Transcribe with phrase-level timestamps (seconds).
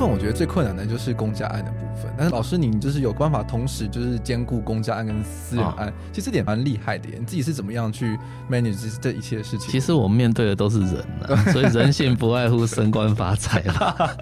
[0.00, 2.12] 分我觉得最困难的就是公家案的部分。
[2.16, 7.16] 但是老师，你就是有办法同时就是兼顾公家案跟私人案，哦、其实这点蛮厉害的耶。
[7.18, 8.18] 你自己是怎么样去
[8.50, 9.70] manage 这一切的事情？
[9.70, 14.16] 其实我们面对的都是人啊， 所以人性不外乎升官发财啦。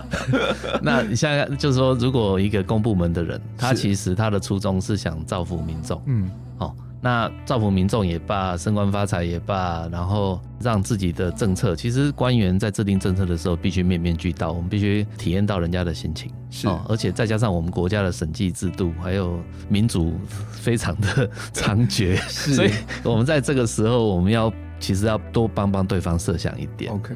[0.82, 6.74] 那你现在就是说，如果一个公部门的人，他其实他的初衷是想造福民众，嗯，好。
[7.02, 20.12] 那造福民众也罢，升官发财也罢，然后让自己的政策，其实官员在制定政策的时候，必须面面俱到，我们必须体验到人家的心情，是、哦，而且再加上我们国家的审计制度，还有民主
[20.50, 22.70] 非常的 猖獗，是所以
[23.02, 26.92] 我们在这个时候，我们要其实要多帮帮对方设想一点。
[26.92, 27.14] OK，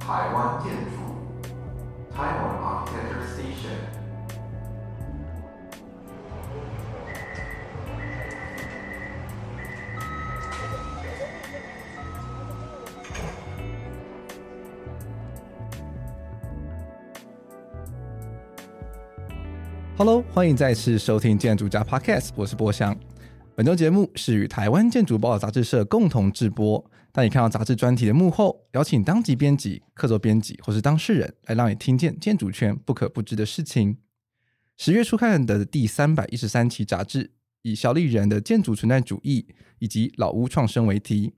[0.00, 2.56] 台湾建筑，台湾。
[19.98, 22.94] Hello，欢迎再次收听建筑家 Podcast，我是波翔。
[23.54, 33.96] 本周节目是与台湾建筑报杂志社共同制播，带你看到杂志专题的幕后，邀请当集编辑、客座编辑或是当事人，来让你听见建筑圈不可不知的事情。
[34.76, 37.30] 十月初刊的第三百一十三期杂志，
[37.62, 39.46] 以萧立人的建筑存在主义
[39.78, 41.32] 以及老屋创生为题。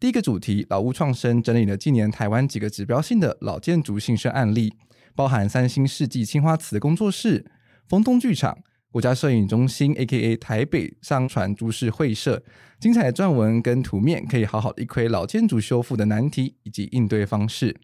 [0.00, 4.74] 第一个主题，老屋创生，整理了近年台湾几个指标性的老建筑兴盛案例，
[5.14, 7.46] 包含三星世纪青花瓷工作室。
[7.92, 8.56] 风东剧场、
[8.90, 10.34] 国家摄影中心 （A.K.A.
[10.38, 12.42] 台北商船株式会社）
[12.80, 17.76] 精彩的撰文跟图面，可以好好的一窥老建筑修复的难题以及应对方式。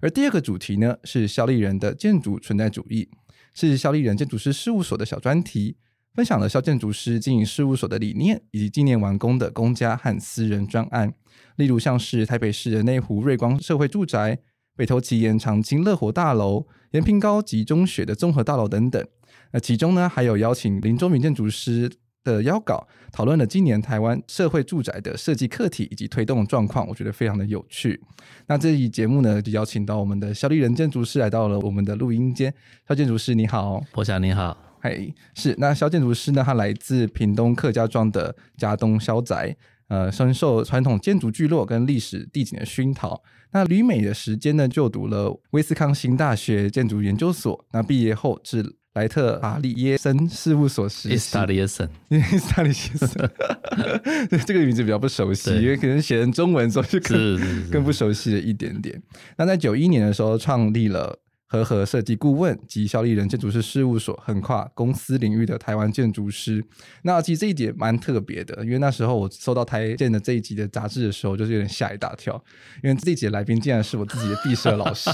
[0.00, 3.08] 而第二个主题呢，是萧立人的建筑存在主义，
[3.52, 5.76] 是萧立人建筑师事务所的小专题，
[6.14, 11.12] 分享了萧建筑师经营事务所的理念以及今年完工的公家和私人专案，
[11.56, 14.38] 例如像是台北市的内湖瑞光社会住宅、
[14.76, 19.04] 北投奇岩长青乐活大楼、延平高级中学的综合大楼等等。
[19.52, 21.90] 那其中呢，还有邀请林周明建筑师
[22.24, 27.98] 的邀稿，讨论了今年台湾社会住宅的设计课题以及推动状况，我觉得非常的有趣。
[28.46, 32.52] 那这一节目呢，就邀请到我们的萧立人建筑师来到了我们的录音间。
[32.86, 39.56] 萧建筑师你好，波祥你好，嘿，是那萧建筑师呢，他来自屏东客家庄的家东萧宅，
[39.88, 43.22] 呃，深受传统建筑聚落跟历史地景的熏陶。
[43.52, 47.64] 那旅美的时间呢，就读了威斯康星大学建筑研究所。
[47.72, 51.14] 那毕业后至莱特阿里耶森事务所实习。
[51.14, 53.30] 伊斯塔利耶森，伊斯塔利耶森，
[54.44, 59.00] 这个名字比较不熟悉，因为可能写成中文之后就更更不熟悉了一点点。
[59.36, 61.18] 那在九一年的时候，创立了。
[61.50, 66.62] 和和设计顾问及萧立人建筑师事务所，横跨公司领域的台湾建筑师。
[67.02, 72.34] 那其实这一点蛮特别的，因为那时候我收到台建的这一集的杂志的时候，就是有点吓一大跳，
[72.84, 75.10] 因为这一集的来宾竟然是我自己的毕设老师，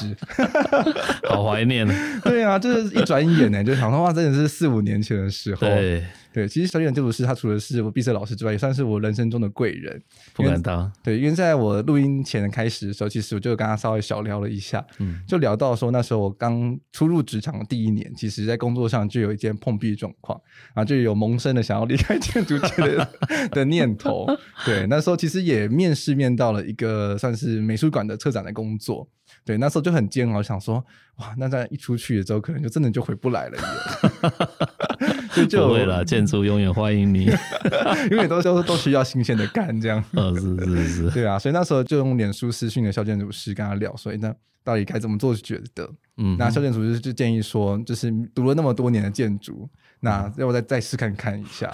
[1.28, 1.86] 好怀念。
[2.24, 5.60] 对啊，就是一转眼呢，就想说哇，真的是四五年前的时候。
[5.60, 6.04] 对。
[6.34, 10.02] 对，其实萧立人建筑师他除了是我毕设老师之外，也算是我人生中的贵人。
[10.32, 10.90] 不敢当。
[11.00, 20.36] 对，因为在我录音前开始的时候，其实我就跟他稍微小聊了一下，嗯，就聊到说那时候我刚初入职场的第一年，其实在工作上就有一件碰壁状况，
[20.74, 23.08] 然后就有萌生了想要离开建筑界的
[23.52, 24.26] 的念头。
[24.64, 29.08] 对，那时候其实也面试面到了一个算是美术馆的策展的工作。
[29.44, 30.84] 对，那时候就很煎熬，想说
[31.16, 33.58] 哇，那在一出去的时候，可能就真的就回不来了。
[35.48, 37.24] 就会了，建筑永远欢迎你，
[38.10, 40.02] 因为都都都需要新鲜的干这样。
[40.12, 45.34] 嗯， 是是是，对啊，所以那时候就用脸书私讯的肖建筑师跟他聊，所以那到底该怎么做？
[45.34, 49.68] 觉得，嗯，那肖建筑师就建议说，就是读了那么多年的建筑。
[50.00, 51.72] 那要不再再试看看一下，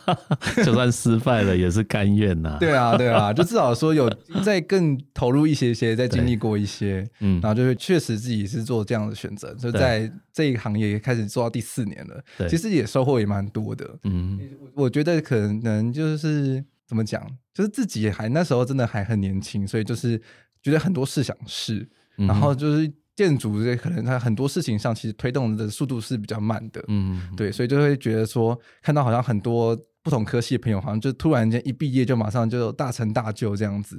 [0.64, 2.56] 就算失败了也是甘愿呐。
[2.60, 4.08] 对啊，对啊， 就至少说有
[4.44, 12.22] 再更投入一些些，再经历过一些，嗯，然后就是确实自己是做这样的选择，就在这一行业也开始做到第四年了。
[12.36, 13.88] 对，其实也收获也蛮多的。
[14.04, 14.38] 嗯，
[14.74, 20.20] 我觉得可能就是怎么讲，就是自己还那时候真的还很年轻，所以就是
[20.62, 22.92] 觉得很多事想试，然后就是。
[23.22, 33.96] 建筑这可能它很多事情上其实推动的速度是比较慢的，嗯，对，所以就会觉得说，看到好像很多不同科系的朋友，好像就突然间一毕业就马上就大成大就这样子，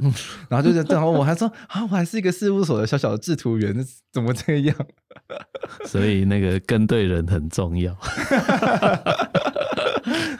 [0.49, 3.73] 然后就是，然后我还说啊，我还是一个事务所的小小的制图员，
[4.11, 4.75] 怎么这样？
[5.87, 7.97] 所以那个跟对人很重要。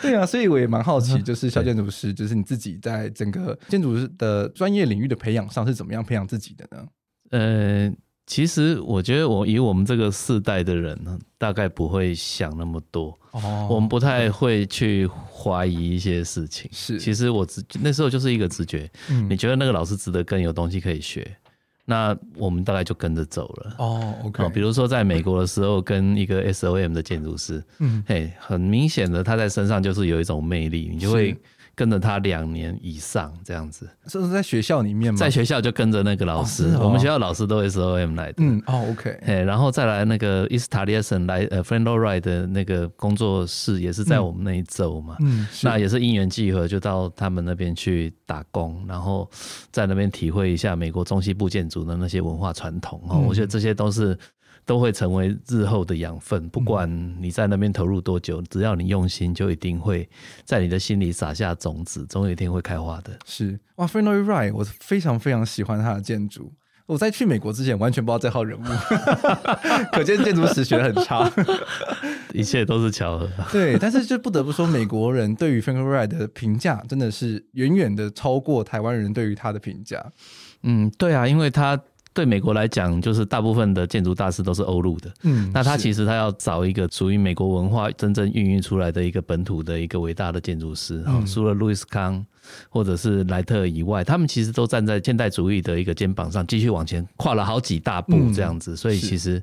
[0.01, 6.85] 对啊，所以我也蛮好奇，就是小建筑师，就是你自己在整个建筑师的专业领域的培养上是怎么样培养自己的呢？
[7.31, 7.89] 呃。
[8.25, 13.17] 其实我觉得，我以我们这个世代的人呢，大概不会想那么多。
[13.31, 16.69] 哦，我们不太会去怀疑一些事情。
[16.71, 18.89] 是，其实我直那时候就是一个直觉。
[19.09, 21.35] 嗯，你觉得那个老师值得跟，有东西可以学，
[21.83, 23.75] 那我们大概就跟着走了。
[23.79, 24.49] 哦，OK。
[24.49, 31.35] 比如说在美国的时候，跟一个 SOM 的建筑师，嗯，嘿，很明显的他在身上就是有一种魅力，你就会。
[31.75, 35.17] 跟着他两年以上这样子，这是在学校里面吗？
[35.17, 38.35] 在学校就跟着那个老师，哦哦、我们学校老师都是 SOM 来的。
[38.37, 39.19] 嗯，哦，OK。
[39.43, 45.15] 然后再来那个 East Taliesin 来呃 Frank Lloyd Wright 的那个工作室也是在我们那一周嘛。
[45.21, 49.27] 嗯，那也是因缘际合，就到他们那边去打工，然后
[49.71, 53.01] 在那边体会一下美国中西部建筑的那些文化传统。
[53.09, 54.17] 哦、嗯，我觉得这些都是。
[54.65, 56.89] 都会成为日后的养分，不管
[57.21, 60.07] 你在那边投入多久，只要你用心，就一定会
[60.45, 63.17] 在你的心里撒下种子，总有一天会开花的。
[63.25, 66.53] 是哇，Frank Lloyd Wright，我非常非常喜欢他的建筑。
[66.85, 68.63] 我在去美国之前完全不知道这号人物，
[69.93, 71.31] 可见建筑史学很差。
[72.33, 73.29] 一切都是巧合。
[73.51, 80.05] 对，但是就不得不说，美国人对于 Frank Wright 的评价真的是远远的超过台湾人对于他的评价。
[80.63, 81.81] 嗯，对啊，因为他。
[82.13, 85.11] 对美国来讲，就是大部分的建筑大师都是欧陆的。
[85.23, 91.03] 嗯，那他其实他要找一个属于美国文化真正孕育出来的一个本土的一个伟大的建筑师。
[91.07, 92.23] 嗯，除了路易斯康
[92.69, 98.75] 或者是莱特以外，他们其实都站在现代主义的一个肩膀上，继续往前跨了好几大步这样子。
[98.75, 99.41] 所以其实。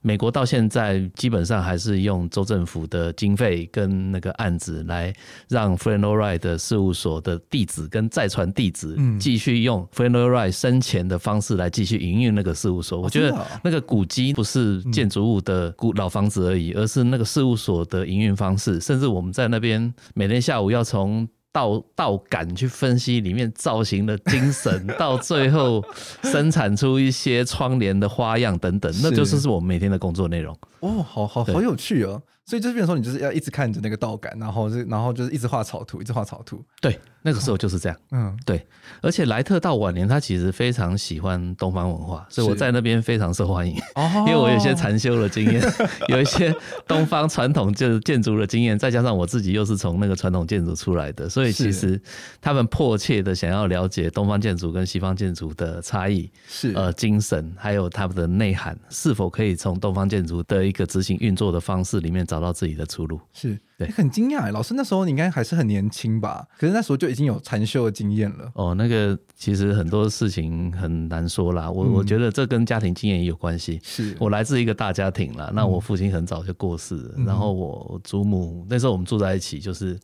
[0.00, 5.12] 美国到现在基本上还是用州政府的经费跟那个案子来
[5.48, 13.00] 让 Frank Lloyd Wright 的事务所的地址跟再传地址继续用 Frank Lloyd Wright 生前的方式来继续营运那个事务所。
[13.00, 18.80] 我觉得那个古迹不是建筑物的古老房子而已，而是那个事务所的营运方式。
[18.80, 25.82] 甚至我们在那边每天下午要从道道感去分析里面造型的精神， 到最后
[26.22, 30.56] 生产出一些窗帘的花样等等，那就是是我们每天的工作内容。
[30.80, 32.22] 哦，好好好有趣哦！
[32.44, 36.64] 所以就是变成说，你就是要一直看着那个道感，然后是然后就是一直画草图，一直画草图。
[36.80, 36.98] 对，
[37.28, 37.98] 那个时候就是这样。
[38.10, 38.66] 嗯，对。
[39.02, 43.76] 而且莱特到晚年，他其实非常喜欢东方文化，所以我在那边非常受欢迎。
[43.94, 45.62] 哦， 因为我有一些禅修的经验，
[46.08, 46.54] 有一些
[46.86, 52.00] 东方传统就是建筑的经验，再加上我自己又是从那个传统建筑出来的，所以其实
[52.40, 63.20] 他们迫切的想要了解东方建筑跟西方建筑的差异，是呃精神，还有他们的内涵，是否可以从东方建筑的一个执行运作的方式里面找到自己的出路。
[63.34, 63.58] 是。
[63.78, 66.44] 对，很惊讶，老师那时候你应该还是很年轻吧？
[66.58, 68.50] 可是那时候就已经有禅修的经验了。
[68.54, 71.70] 哦，那个其实很多事情很难说啦。
[71.70, 73.80] 我、嗯、我觉得这跟家庭经验也有关系。
[73.84, 79.96] 是我来自一个大家庭啦，那我父亲很早就过世了，嗯、然后我祖母那时候我们住在一起，就是。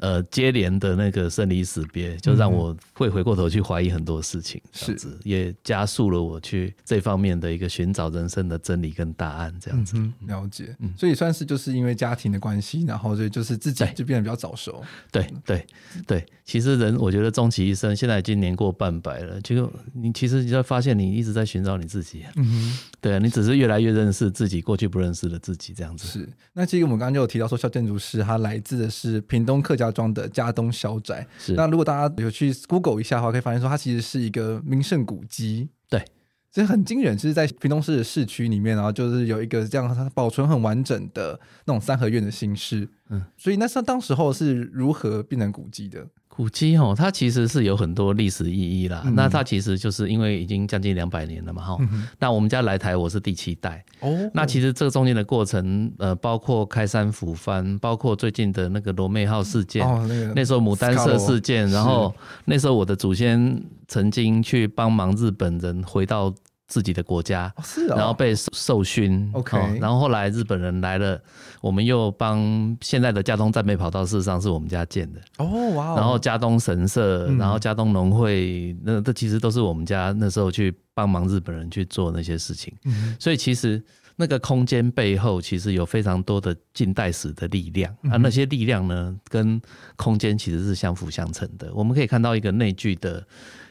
[0.00, 9.98] 呃，接连的那个生离死别，就让我会回过头去怀疑很多事情，是、嗯，也加速了我去这方面的一个寻找人生的真理跟答案，这样子。
[9.98, 14.82] 嗯、了解，嗯，所以算是就是因为家庭的关系，然后所以就是自己就变得比较早熟。
[15.10, 15.66] 对对
[16.06, 22.24] 对，其实人我觉得终其一生，现在已经年过半百了，就你其实你就会发现你一直在寻找你自己。
[22.36, 26.06] 嗯哼，对啊，你只是越来越认识自己过去不认识的自己，这样子。
[26.06, 26.28] 是。
[26.54, 31.26] 那其实我们刚刚就有提到说，萧建筑师他来自的是屏东客家庄的家东小宅。
[31.38, 35.68] 是，那如果大家有去 Google 一下的话，可以发现说它其实是一个名胜古迹。
[35.88, 36.04] 对，
[36.50, 42.88] 其实很惊人，就是在屏东市的市区里面，然后就是有一个这样它保存很完整的那种三合院的形式。
[43.10, 46.06] 嗯，所以那是当时候是如何变成古迹的？
[46.34, 49.02] 古迹哦，它其实是有很多历史意义啦。
[49.04, 52.08] 嗯、那它其实就是因为已经将近两百年了嘛，哈、嗯。
[52.18, 53.84] 那我们家来台，我是第七代。
[54.00, 54.30] 哦。
[54.32, 62.14] 那其实这个中间的过程，呃，包括开山抚番，包括最近的那个罗妹号事件，哦那个、那时候牡丹社事件，然后
[62.46, 66.32] 那时候我的祖先曾经去帮忙日本人回到。
[66.72, 71.20] 自己的国家，是然后被受训，OK，然后后来日本人来了，
[71.60, 72.40] 我们又帮
[72.80, 82.72] 现在的加东战备跑道，事实上是我们家建的，哦哇，然后加东神社，然后加东农会，那这其实都是我们家那时候去帮忙日本人去做那些事情，
[83.20, 83.82] 所以其实
[84.16, 89.60] 那个空间背后其实有非常多的近代史的力量，啊，那些力量呢，跟
[89.96, 93.22] 空间其实是相辅相成的，我们可以看到一个内聚的。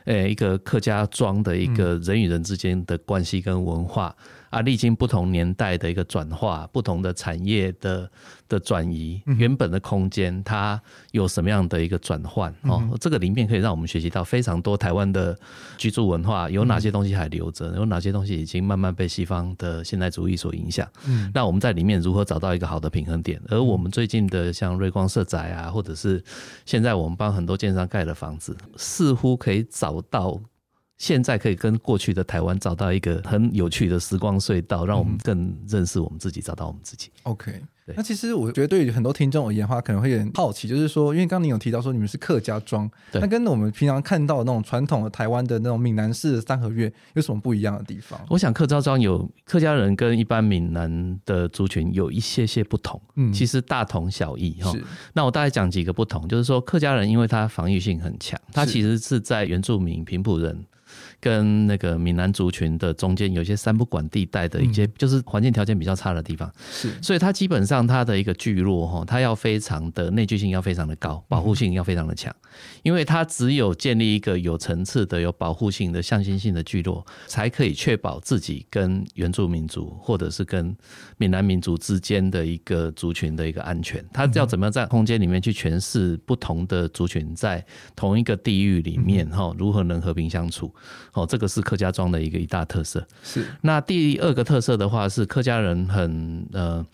[0.05, 4.15] 诶，一个客家庄的一个人与人之间的关系跟文化。
[4.51, 8.07] 啊，历经不同年代的一个转化，不同的产业的
[8.47, 10.79] 的转移，原本的空间它
[11.11, 12.53] 有什么样的一个转换？
[12.63, 15.35] 哦，这个里面可以让我们学习到非常多台湾的
[15.77, 20.87] 居住文化，有哪些东西还留着，有哪些东西已经慢慢被西方的现代主义所影响。
[21.07, 23.41] 嗯，那我们在里面如何找到一个好的平衡点？
[23.47, 26.21] 而我们最近的像瑞光社宅啊，或者是
[26.65, 30.37] 现在我们帮很多建商盖的房子，似乎可以找到。
[31.01, 37.09] 现在可以跟过去的台湾找到一个很有趣的时光隧道，让我们更认识我们自己，找到我们自己。
[37.23, 37.59] OK，
[37.95, 48.21] 那其实我觉得对于很多听众而言的话，可能会有点好奇，就是说，因为刚刚你有提到说你们是客家庄，那跟我们平常看到的那种传统的台湾的那种闽南式的三合院有什么不一样的地方？
[48.29, 54.71] 我想客家庄有客家人跟一般闽南的族群有一些些不同，嗯，其实大同小异哈。
[55.13, 60.63] 那我大概讲几个不同，就是说客家人因为他防御性很强，他其实是在原住民平埔人。
[61.21, 72.35] 跟那个闽南族群的中间有一些三不管地带的一些，就是环境条件比较差的地方，是，所以它基本上它的一个聚落哈，它要非常的内聚性要非常的高，保护性要非常的强，
[72.81, 80.75] 因为它只有建立一个有层次的、有保护性的、向心性的聚落，才可以确保自己跟原住民族或者是跟
[81.17, 84.03] 闽南民族之间的一个族群的一个安全。
[84.11, 87.63] 它要怎么样在空间里面去诠释不同的族群在
[87.95, 90.73] 同一个地域里面哈，如何能和平相处？
[91.13, 93.05] 哦，这个是客家庄的一个一大特色。
[93.21, 96.85] 是，那第二个特色的话是客家人很呃，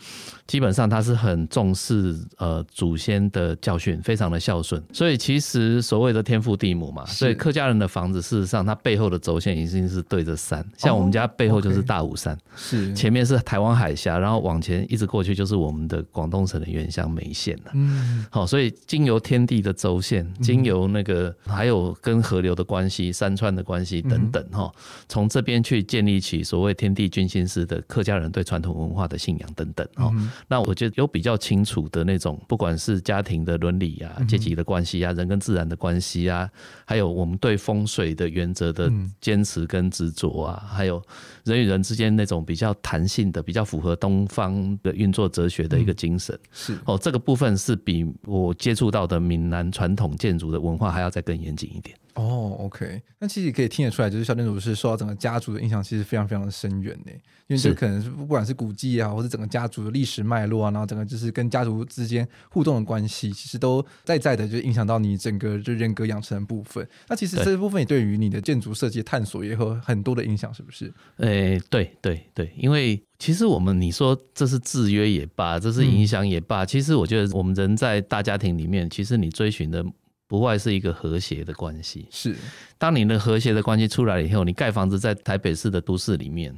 [0.47, 4.81] 基本上他是很重视呃祖先的教训，非常的孝顺。
[4.91, 17.71] 所以其实所谓的天父地母嘛，所以客家人的房子事实上它背后的轴线已经是对着山，像我们家背后就是大武山，是前面是台湾海峡，然后往前一直过去就是我们的广东省的原乡梅县了。
[17.75, 24.03] 嗯，好，所以经由天地的轴线，经由那个还有跟河流的关系、山川的关系。
[24.09, 24.71] 等等哈，
[25.07, 30.11] 从这边去建立起所谓天地君心师的客家人对传统文化的信仰等等哈。
[30.47, 36.49] 那我觉得有比较清楚的那种，不管是家庭的伦理啊、阶级的关系啊、人跟自然的关系啊，
[36.85, 41.01] 还有我们对风水的原则的坚持跟执着啊，还有
[41.43, 46.37] 人与人之间那种比较弹性的、比较符合东方的运作哲学的一个精神。
[46.51, 46.77] 是。
[46.85, 51.97] 哦，这个部分是比我接触到的闽南传统建筑的文化还要再更严谨一点。
[52.17, 57.11] 哦、oh，OK，那其实可以听得出来，就是小店主是受到整个家族的影响，其实非常非常的深远呢。
[57.45, 66.85] 因为这可能是不管是古迹啊，或者整个家族的历史脉络啊，然后整个就是跟家族之间互动的关系，其实都在在的就影响到你整个就人格养成的部分。
[67.07, 70.91] 那其实这部分也对于你的建筑设计探索也有很多的影响，是不是？
[71.17, 79.85] 诶，对对对，因为其实我们你说这是制约也罢，这是影响也罢，嗯，其实我觉得我们人在大家庭里面，其实你追寻的。
[80.27, 82.05] 不外是一个和谐的关系。
[82.11, 82.35] 是，
[82.77, 86.53] 当你的和谐的关系出来了以后，你盖房子在台北市的都市里面，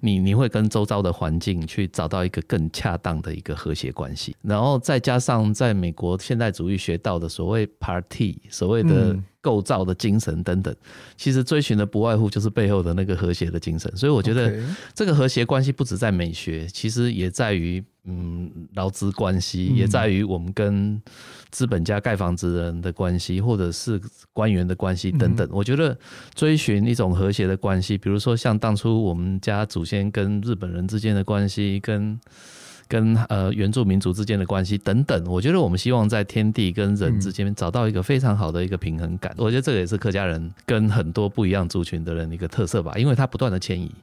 [0.00, 4.34] 你你会跟周遭的环境去找到一个更恰当的一个和谐关系。
[4.42, 10.74] 然后再加上在美国现代主义学到的所谓 party，所谓的构造的精神等等，
[11.16, 13.94] 其实追寻的不外乎就是背后的那个和谐的精神。
[13.96, 14.58] 所以我觉得
[14.94, 17.84] 这个和谐关系不止在美学，其实也在于。
[18.10, 21.00] 嗯，劳资关系也在于我们跟
[21.50, 24.00] 资本家盖房子的人的关系，或者是
[24.32, 25.48] 官员的关系等等。
[25.52, 25.96] 我觉得
[26.34, 32.18] 追寻一种和谐的关系，比如说像当初我们家祖先跟日本人之间的关系，跟
[32.88, 35.24] 跟呃原住民族之间的关系等等。
[35.26, 39.32] 我觉得我们希望在天地跟人之间找到一个非常好的一个平衡感。
[39.38, 43.94] 我觉得这个也是客家人跟很多不一样族群的人一个特色吧，因为他不断的迁移，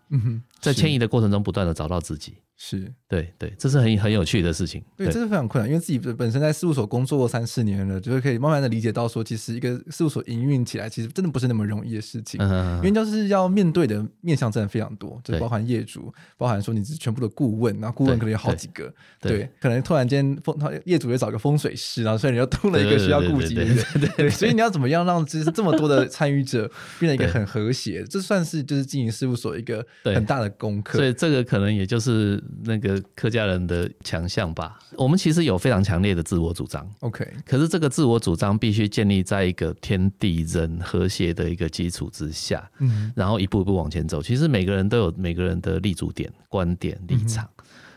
[0.61, 2.35] 在迁移的过程中不断的找到自己。
[2.59, 4.83] 是对对，这是很很有趣的事情。
[4.97, 12.41] 对，这是非常困难，因为自己本身在事务所工作过三四年了，就是可以慢慢的理解到说，其实一个事务所营运起来，其实真的不是那么容易的事情。
[12.41, 26.67] 嗯，因为就是要面对的面向真的非常多，就包含业主，包含说你是全部的顾问，然后顾问可能有好几个，对，可能突然间风业主也找个风水师，然后所以你又多了一个需要顾及的人，对对，所以你要怎么样让其实这么多的参与者
[26.99, 30.97] 变成一个很和谐，这算是就是经营事务所一个很大的功课。
[30.97, 32.43] 所以这个可能也就是。
[32.63, 36.87] 那个客家人的强项吧，我们其实有非常强烈的自我主张。
[36.99, 44.21] OK，可是这个自我主张必须建立在一个天地人和谐的一个基础之下，嗯，然后一步一步往前走。
[44.21, 47.49] 其实每个人都有每个人的立足点、观点、立场。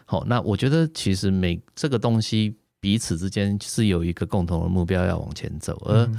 [0.04, 6.10] 好，那我觉得其实每这个东西彼此之间是有一个共同的目标要往前走，而。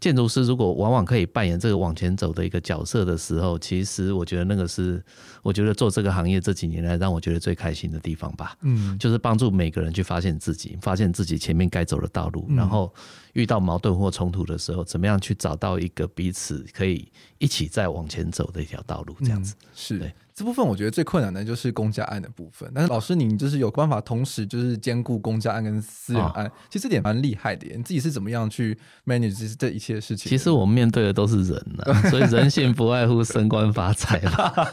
[0.00, 5.02] 建筑师如果往往可以扮演这个往前走的一个角色的时候，其实我觉得那个是
[5.42, 8.56] 我觉得做这个行业这几年来让我觉得最开心的地方吧。
[8.62, 12.92] 嗯，就是帮助每个人去发现自己，发现自己前面该走的道路，然后
[13.32, 19.54] 遇到矛盾或冲突的时候，怎么样去找到一个彼此可以一起再往前走的一条道路，这样子。
[19.60, 19.98] 嗯，是。
[19.98, 20.12] 对。
[20.32, 27.66] 这部分我觉得最困难的就是公家案的部分，但是老师您就是有办法同时就是兼顾公家案跟私人案，哦、其实这点蛮厉害的。
[27.76, 30.30] 你自己是怎么样去 manage 这一切的事情？
[30.30, 34.66] 其实我们面对的都是人呐、啊， 所以人性不外乎升官发财嘛。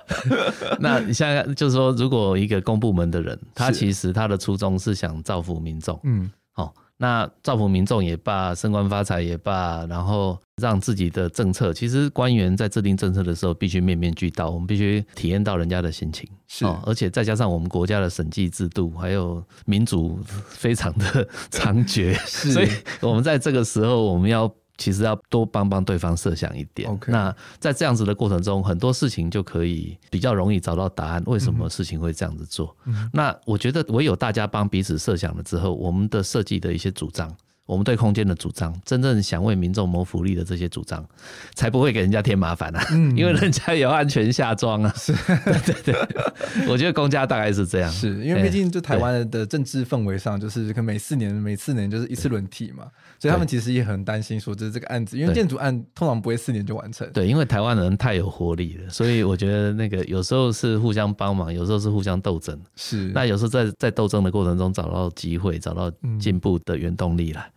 [0.80, 6.72] 那你现在就是说，如果一个公部门的人，他其实他的初衷是想造福民众，嗯，好。
[7.02, 22.68] 那造福民众也罢，升官发财也罢，然后让自己的政策，其实官员在制定政策的时候，必须面面俱到，我们必须体验到人家的心情，是、哦，而且再加上我们国家的审计制度，还有民主非常的 猖獗，是所以
[23.00, 24.52] 我们在这个时候，我们要。
[24.80, 26.90] 其实要多帮帮对方设想一点。
[27.06, 31.22] 那在这样子的过程中，很多事情就可以比较容易找到答案。
[31.26, 32.74] 为什么事情会这样子做？
[32.86, 37.30] 嗯、那我觉得唯有大家帮彼此设想了之后，我们的设计的一些主张。
[37.70, 41.06] 我们对空间的主张，真正想为民众谋福利的这些主张，
[41.54, 42.84] 才不会给人家添麻烦啊！
[42.90, 44.92] 嗯、 因为人家有安全下庄啊。
[44.98, 45.12] 是，
[45.64, 47.88] 对对对，我觉得公家大概是这样。
[47.92, 52.88] 是因为毕竟就台湾的政治氛围上，就是可每四年每四年就是一次轮替嘛，
[53.20, 57.08] 所以他们其实也很担心说，就是这个案子，因为建筑案通常不会四年就完成。
[57.12, 62.60] 对，因为台湾人太有活力了，所以我觉得那个有时候是互相帮忙，有时候是互相斗争。
[62.74, 67.48] 是，那有时候在在斗争的过程中找到机会，找到进步的原动力来。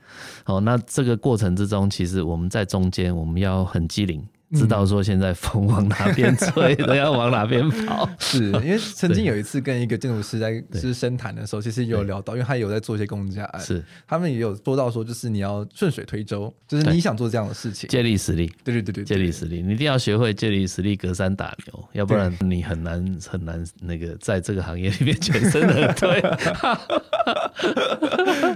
[0.44, 4.26] 好，那这个过程之中，其实我们在中间，我们要很机灵。
[4.54, 8.10] 知道说现在风往哪边吹，都要往哪边跑。
[8.20, 13.84] 是因为曾经有一次跟一个建筑师在就是深谈的时候，其实也有聊到，因为他有在做一些公家案，是。
[14.08, 18.52] 他们也有说到说，就是你要顺水推舟，就是你想做这样的事情，借力使力。
[18.64, 26.24] 对对对对，借力使力，你一定要学会借力使力，隔山打牛，要不然你很难很难那个在这个行业里面全身而退。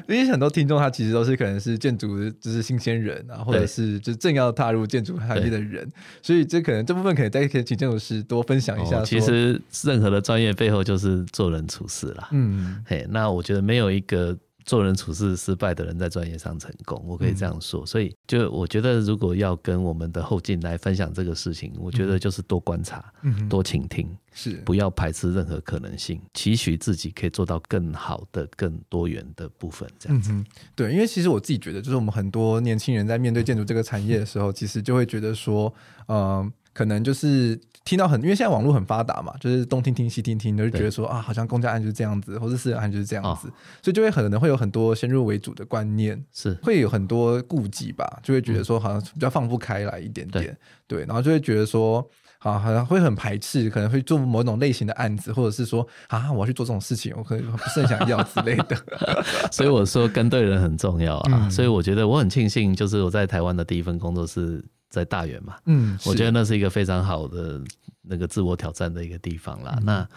[0.08, 5.87] 因为很多听众他其实都是可能是建筑就是新鲜人啊，或者是就正要踏入建筑行业的人。
[6.22, 9.04] 所以这可能这部分可以再可以请建筑师多分享一下。
[9.04, 12.30] 其实任何的专业背后就是做人处事啦。
[12.32, 14.38] 嗯，嘿，那我觉得没有一个。
[14.68, 17.86] 做人处事失败的人在专业上成功，我可以这样说。
[17.86, 29.90] 所以，就我觉得，如果要跟我们的后进来分享这个事情，我觉得就是多观察，嗯多倾听，是不要排斥任何可能性，期许自己可以做到更好的、更多元的部分。
[29.98, 30.34] 这样子，
[30.76, 35.74] 对，因为其实我自己觉得，就是我们很多年轻人在面对建筑这个产业的时候，其实就会觉得说，
[36.10, 36.52] 嗯。
[36.78, 46.54] 可能就是听到很，因为现在网络很发达嘛，就是东听听西听听，都是觉得说啊，好像公家案就是这样子，或者私人案就是这样子，哦、所以就会可能会有很多先入为主的观念，是。
[46.62, 50.56] 会有很多顾忌吧，就会觉得说好像比较放不开来一点点，
[50.88, 52.08] 对，对，然后就会觉得说，
[52.38, 58.78] 啊，好像会很排斥，可能会做某种类型的案子，或者是说啊，我要去做这种事情，我可能不是很想要之类的。
[59.52, 64.64] 所以我说跟对人很重要啊，嗯、所以我觉得我很庆幸，就是我在台湾的第一份工作是。
[64.90, 67.62] 在大园嘛，嗯，我觉得那是一个非常好的
[68.02, 69.76] 那个自我挑战的一个地方啦。
[69.78, 70.10] 嗯、那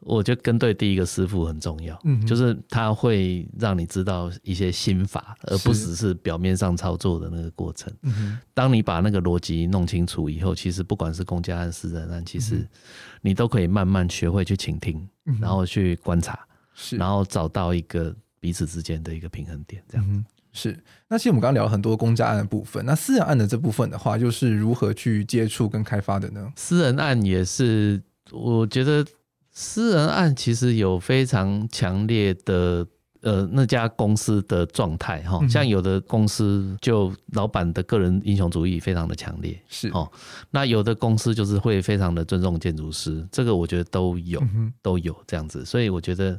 [0.00, 7.92] 我觉得跟对第一个师傅很重要，嗯，就是他会让你知道一些心法，而不只是表面上操作的那个过程。
[8.02, 12.68] 嗯，当你把那个逻辑弄清楚以后，其实不管是公家案、私人案，其实
[13.20, 15.08] 你都可以慢慢学会去倾听，
[15.40, 16.38] 然后去观察，
[16.74, 20.06] 是，然后找到一个彼此之间的一个平衡点，这样。
[20.10, 26.52] 嗯是，那其实我们刚刚聊了很多公家案的部分，那私人案的这部分的话，又是如何去接触跟开发的呢？
[26.56, 29.02] 私人案也是，我觉得
[29.50, 32.86] 私人案其实有非常强烈的
[33.22, 40.10] 呃那家公司的状态哈，像有的公司就老板的个人英雄主义非常的强烈，是哦，
[40.50, 44.42] 那有的公司就是会非常的尊重建筑师，这个我觉得都有
[44.82, 46.38] 都有这样子，所以我觉得。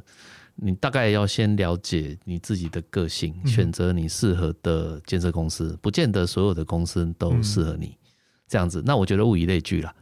[0.56, 7.96] 你大概要先了解你自己的个性，选择你适合的建设公司，不见得所有的公司都适合你。
[8.46, 9.92] 这样子，那我觉得物以类聚啦，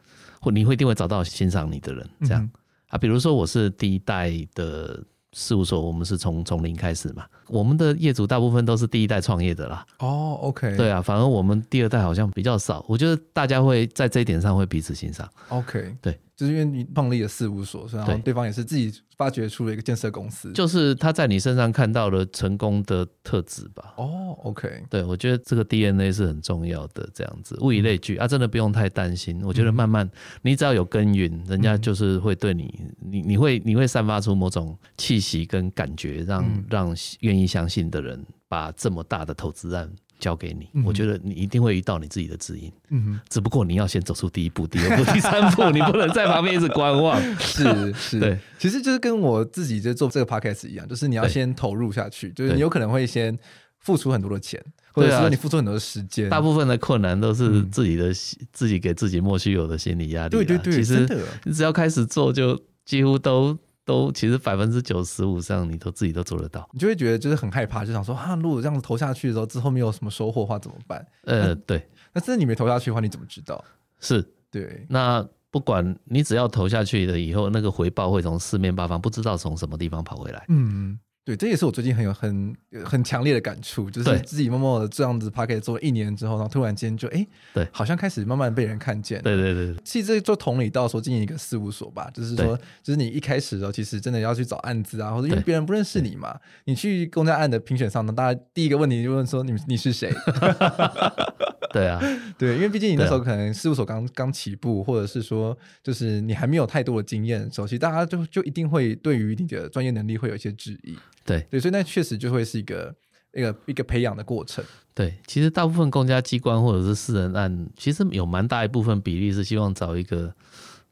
[0.40, 2.08] 或你会一定会找到欣赏你的人。
[2.20, 2.50] 这样
[2.88, 9.86] 啊，比如说我是第一代的事务所，我们是从从零开始嘛，我们的业主大部分都是第一代创业的啦。
[10.00, 12.84] 哦，OK，对啊，反而我们第二代好像比较少。
[12.86, 15.26] 我觉得大家会在这一点上会彼此欣赏。
[15.48, 16.20] OK，对。
[16.42, 23.94] 就是因为你创立了事务所，然后对方也是自己发掘出了一个建设公司，就是他在你身上看到了成功的特质吧。
[23.96, 29.40] 哦，OK，对，我觉得这个 DNA 是很重要的，这样子物以类聚啊，真的不用太担心。
[29.44, 30.10] 我觉得慢慢，
[30.42, 39.88] 你只要有耕耘，人家就是会对你，你你会你会散发出某种气息跟感觉，让让愿意相信的人把这么大的投资案。
[40.22, 42.72] 交给你，我觉得你一定会遇到你自己的指引。
[42.90, 47.20] 嗯哼，只不过你要先走出第一步、第二步、第三步， 你不能在旁边一直观望。
[47.40, 53.36] 是是，对，其实就是跟我自己在做这个 podcast 一样，就是你要先投入下去，就是你有可能会先
[53.80, 56.30] 付出很多的钱，或者是说你付出很多的时间。
[56.30, 58.14] 大部分的困难都是自己的，
[58.52, 60.30] 自己给自己莫须有的心理压力。
[60.30, 61.04] 对对对，其实
[61.42, 63.58] 你只要开始做，就几乎都。
[63.84, 71.06] 都其实百分之九十五上，你都自己都做得到，你就会觉得就是很害怕，就想说啊，如果这样子投下去的时候，之后没有什么收获的话怎么办？
[71.24, 71.88] 呃，对。
[72.12, 73.64] 那真的你没投下去的话，你怎么知道？
[73.98, 74.86] 是对。
[74.88, 80.44] 那不管你只要投下去了以后，那个回报会从四面八方，不知道从什么地方跑回来。
[80.48, 82.52] 嗯，对，这也是我最近很有很
[82.84, 89.22] 很强烈的感触，就是自己默默的这样子 podcast 做了一年之后，然后突然间就哎，对，好像开始慢慢被人看见。
[89.22, 100.12] 对对对，其实这就同理到说经营一个事务所吧，就是说，就是你一开始的时候，其实真的要去找案子啊，或者因为别人不认识你嘛，你去公家案的评选上呢，大家第一个问题就问说你你是谁？
[101.72, 102.02] 对啊，
[102.36, 110.98] 对，因为毕竟你那时候可能事务所刚刚起步，或者是说就是你还没有太多的经验，首先大家就就一定会对于你的专业能力会有一些质疑。
[111.24, 112.94] 对对，所以那确实就会是一个
[113.32, 114.64] 一个一个培养的过程。
[114.94, 120.30] 对，其实大部分公家机关或者是私人案，其实有蛮大一部分比例是希望找一个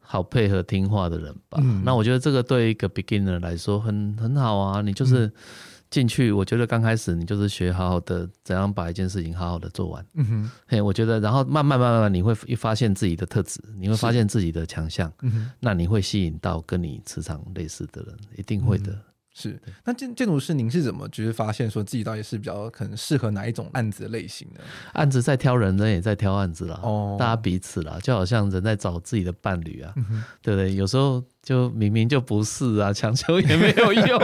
[0.00, 1.58] 好配合听话的人吧。
[1.62, 4.80] 嗯、那我觉得这个对一个 beginner 来说很很好啊。
[4.80, 5.30] 你就是
[5.90, 10.06] 进去，我觉得刚开始你就是学好好的怎样把一件事情好好的做完。
[10.14, 15.12] 嗯哼，嘿，我觉得然后慢慢慢慢你会发现自己的特质，你会发现自己的强项。
[15.20, 18.92] 嗯哼，那你会吸引到跟你磁场类似的人，一定会的。
[18.92, 19.02] 嗯
[19.40, 24.60] 是，那建建筑师，您是怎么就是发现说自己到底是比较可能适合哪一种案子类型的？
[24.92, 26.78] 案子在挑人，呢也在挑案子啦。
[26.82, 30.74] 哦，大家彼此啦，就好像人在找自己的伴侣啊，嗯、对不对？
[30.74, 31.24] 有时候。
[31.42, 34.20] 就明明就不是啊， 强求也没有用，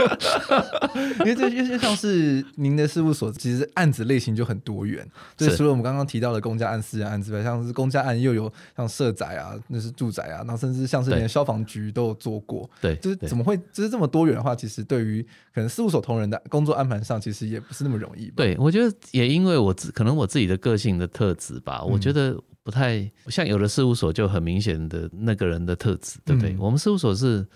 [1.20, 5.06] 因为这就像是您的事务所，其实案子类型就很多元。
[5.36, 12.68] 就是除了我们刚刚提到的公家案、私人案之外，像是公家案又有像社宅啊，那是住宅啊，然后甚至像是连消防局都有做过。
[12.80, 15.22] 对，就是怎么会就是这么多元的话，其实对于
[15.54, 18.30] 可能事务所同仁的工作安排上，其实也不是那么容易。
[18.36, 22.38] 对，我觉得也因为我自可能我自己的个性的特质吧，嗯、我觉得。
[22.66, 26.50] 不太像有的事务所就很明显的那个人的特质，对不对？
[26.50, 27.46] 嗯、我们事务所是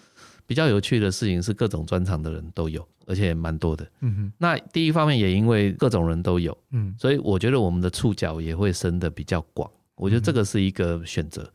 [0.46, 3.85] 比较有趣的事情，是各种专长的人都有，而且也蛮多的。
[4.03, 4.33] 嗯哼。
[4.38, 9.68] 那第一方面也因为各种人都有，嗯，所以我觉得我们的触角也会伸得比较广。
[9.96, 11.53] 我觉得这个是一个选择。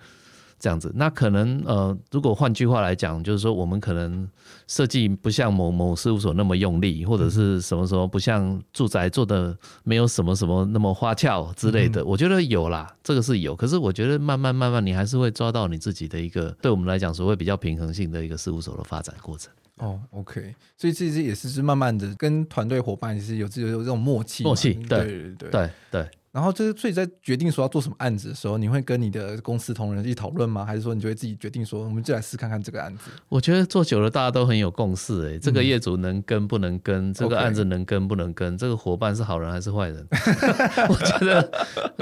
[0.66, 4.28] 这样子，那可能呃，如果换句话来讲，就是说我们可能
[4.68, 12.04] 设计不像某某事务所那么用力，或者是什么什么不像住宅做的没有什么什么那么花俏之类的。
[12.04, 13.56] 我觉得有啦，这个是有。
[13.56, 19.54] 可是我觉得慢慢慢慢，你还是会抓到你自己的一个，对我们来讲所谓比较平衡性的一个事务所的发展过程。
[19.78, 26.10] 哦，OK，所以这实也是是慢慢的跟团队伙伴也是有有有这种默契，默契，对对对对对。
[26.36, 30.66] 然后就是，所以在决定说要做什么案子的时候，你会跟你的公司同仁一起讨论吗？
[30.66, 33.10] 还是说你就会自己决定说，我们就来试看看这个案子？
[33.30, 35.34] 我觉得做久了，大家都很有共识。
[35.34, 40.06] 哎，这个业主能跟不能跟，嗯、这个案子能跟不能跟.这个伙伴是好人还是坏人？
[40.90, 41.50] 我觉得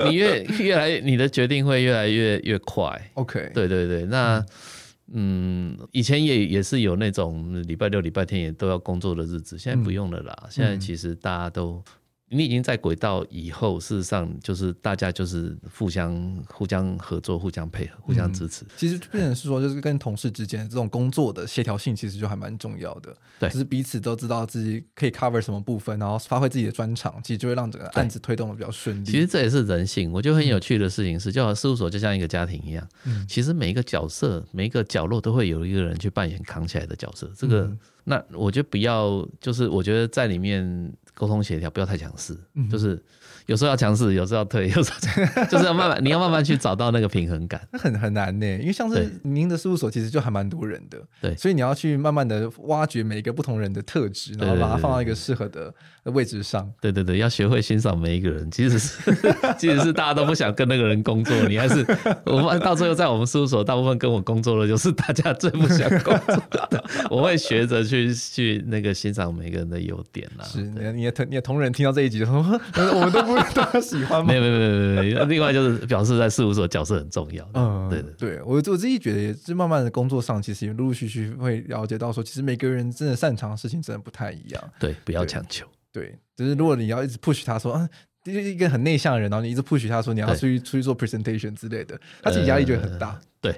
[0.07, 3.11] 你越越来，你的决定会越来越越快。
[3.13, 4.03] OK，对对对。
[4.05, 4.43] 那
[5.11, 10.35] 嗯，以前也也是有那种礼拜六、礼拜天也都要工作的日子，现在不用了啦。
[10.41, 11.83] 嗯、现在其实大家都。
[12.33, 18.65] 你已经在轨道以后，事实上就是大家就是互相互相合作、互相配合、互相支持。
[18.65, 23.15] 嗯、其实变成是说，就是跟同事之间这种工作的协调性，其实就还蛮重要的。
[23.39, 29.05] 对，就是彼此都知道自己可以 cover 什么部分，然后发挥自己的专长，其实就会让整个案子推动的比较顺利。
[29.05, 30.11] 其实这也是人性。
[30.11, 32.87] 我觉得很有趣的事情是，就好像事务所就像一个家庭一样。
[33.05, 37.29] 嗯，其实每一个角色、每一个角落都会有一个人去扮演扛起来的角色。
[37.37, 40.91] 这个，嗯、那我觉得不要，就是我觉得在里面。
[41.15, 42.99] 沟通协调不要太强势，嗯、就是
[43.45, 47.61] 有时候要强势，有时候要退， 有时候就是要慢慢，你要慢慢去找到那个平衡感。
[47.71, 55.71] 那很很难呢，因为像是您的事务所其实就还蛮多人的，对，所以你要去慢慢的挖掘每一个不同人的特质，然后把它放到一个适合的
[56.05, 56.67] 位置上。
[56.81, 59.15] 对对对，要学会欣赏每一个人，即使是
[59.59, 61.85] 即使是大家都不想跟那个人工作，你还是
[62.25, 66.83] 我们到最后在我们事务所，大部分跟我工作的就是大家最不想工作的。
[67.11, 70.43] 我会学着去去去那个欣赏每个人的优点啦。
[70.45, 70.61] 是。
[70.93, 72.35] 你的同你的同仁听到这一集就说，
[72.93, 74.27] 我们都不都 喜欢吗？
[74.27, 75.25] 没有没有没有没有。
[75.25, 77.47] 另外就是表示在事务所角色很重要。
[77.53, 84.63] 嗯，对的对，我我自己觉得也是慢慢的工作上，其实也陆陆续续会了解到说，其实每个人真的擅长的事情真的不太一样。
[84.79, 85.67] 对，不要强求。
[85.91, 87.87] 对，就是如果你要一直 push 他说，啊，
[88.25, 93.19] 一个很内向的人，然后你一直 push 他说你要出去出去做 presentation 之类的，他自己压力就会很大。
[93.39, 93.55] 对。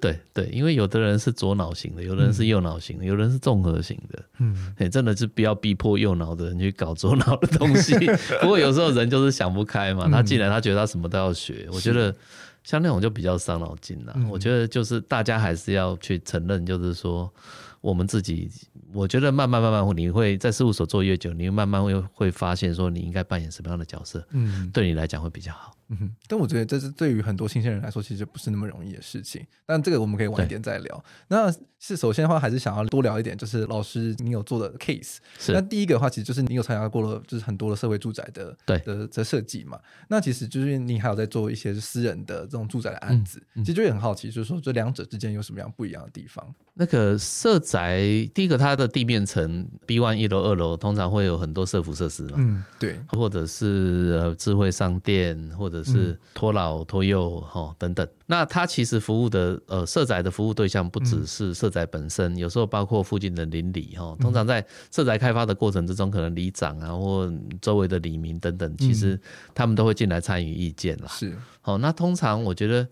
[0.00, 4.24] 对对，因为有的人是左脑型的，有的人是右脑型的，嗯、有的人是综合型的。
[4.38, 7.94] 嗯，哎，真的是不要逼迫右脑的人去搞左脑的东西。
[8.40, 12.14] 不过有时候人就是想不开嘛，他既然他觉得他什么都要学，嗯、我觉得
[12.62, 14.14] 像那种就比较伤脑筋了。
[14.14, 17.30] 是我觉得就是大家还是要去承认，就是说
[17.80, 18.50] 我们自己，
[18.92, 25.72] 我觉得慢慢慢慢你会在事务所做越久，你会慢慢会会发现说你应该扮演什么样的角色，嗯，对你来讲会比较好。
[25.90, 29.42] 嗯哼，但我觉得这是对于很多新鲜人来说，其实不是那么容易的事情。
[29.64, 31.04] 但这个我们可以晚一点再聊。
[31.28, 35.16] 那是首先的话，还是想要多聊一点，就是老师你有做的 case。
[35.38, 35.52] 是。
[35.52, 39.80] 那第一个的话，其实就是你有参加过了，就是很多的社会住宅的对的的设计嘛。
[40.08, 46.54] 那其实就是你还有在做一些私人的这这种住宅的案子，嗯嗯、其实就也很好奇，就是说这两者之间有什么样不一样的地方？
[46.74, 48.00] 那个社宅，
[48.34, 58.06] 第一个它的地面层 B one 一楼、二楼通常会有很多社服设施嘛，嗯，对，或者是呃智慧商店，或者是托老托幼哈等等。
[58.26, 64.16] 那它其实服务的呃社宅的服务对象不只是社宅本身，有时候包括附近的邻里哈。
[64.20, 69.20] 通常在社宅开发的过程之中，可能里长啊或周围的里民等等，其实
[69.54, 71.08] 他们都会进来参与意见啦。
[71.08, 72.86] 是，好，那通常我觉得。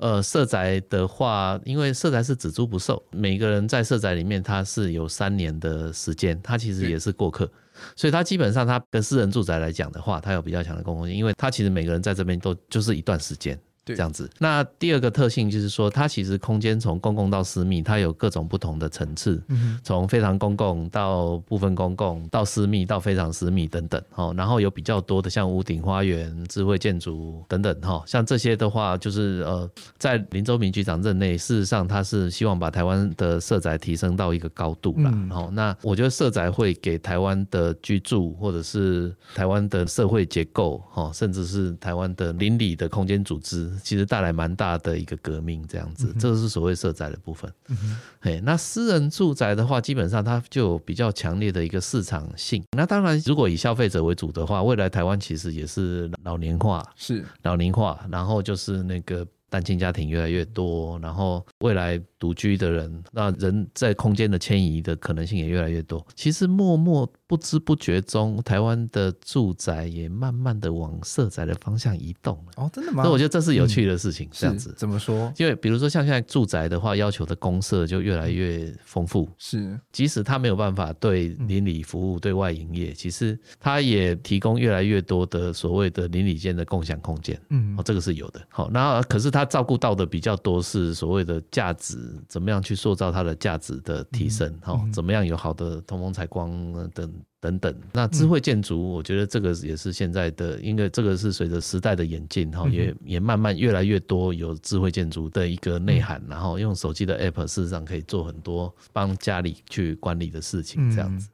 [0.00, 7.46] 呃，社宅的话，因为社宅是只租不售，每个人在社宅里面他是有三年的时间，他其实也是过客，
[7.94, 13.58] 所以他基本上他跟私人住宅来讲的话，他有比较强的公共性，因为他其实每个人在这边都就是一段时间。
[13.94, 19.42] 这样子，那第二个特性就是说，它其实空间从公共到私密，它有各种不同的层次，
[19.82, 35.10] 从非常公共到部分公共到私密到非常私密等等，哦，然后有比较多的像屋顶花园、智慧建筑等等，哈，像这些的话，就是呃，在林周明局长任内，事实上他是希望把台湾的社宅提升到一个高度啦。
[35.30, 43.70] 哦，那我觉得社宅会给台湾的居住或者是台湾的社会结构，哈，甚至是台湾的邻里的空间组织。
[43.80, 47.52] 其实带来蛮大的一个革命，这样子，嗯、这个是所谓社宅的部分。
[47.68, 47.76] 嗯、
[48.22, 52.62] 哼那私人住宅的话，基本上它就有比较强烈的一个市场性。
[52.76, 62.00] 那当然，如果以消费者为主的话，未来台湾其实也是老年化，是老龄化，然后就是那个单亲家庭越来越多，然后未来。
[62.20, 66.06] 独居的人，那人在空间的迁移的可能性也越来越多。
[66.14, 72.52] 其实默默不知不觉中，台湾的住宅也慢慢的往社宅的方向移动了。
[72.56, 73.02] 哦，真的吗？
[73.02, 74.26] 所以我觉得这是有趣的事情。
[74.26, 75.32] 嗯、这样子怎么说？
[75.38, 79.26] 因为比如说像现在住宅的话，要求的公社就越来越丰富。
[79.38, 87.40] 是，即使他没有办法对邻里服务、对外营业，其实他也提供越来越多的所谓的邻里间的共享空间。
[87.48, 88.42] 嗯，哦，这个是有的。
[88.50, 91.98] 好，那可是他照顾到的比较多是所谓的价值。
[92.28, 94.52] 怎么样去塑造它的价值的提升？
[94.62, 96.50] 哈、嗯，怎么样有好的通风采光
[96.90, 97.74] 等等等。
[97.92, 106.22] 那智慧建筑，我觉得这个也是现在的，因为这个是随着时代的演进，哈，也也慢慢越来越多有智慧建筑的一个内涵。
[106.28, 111.28] 然后用手机的 app，事实上可以做很多帮家里去管理的事情，这样子。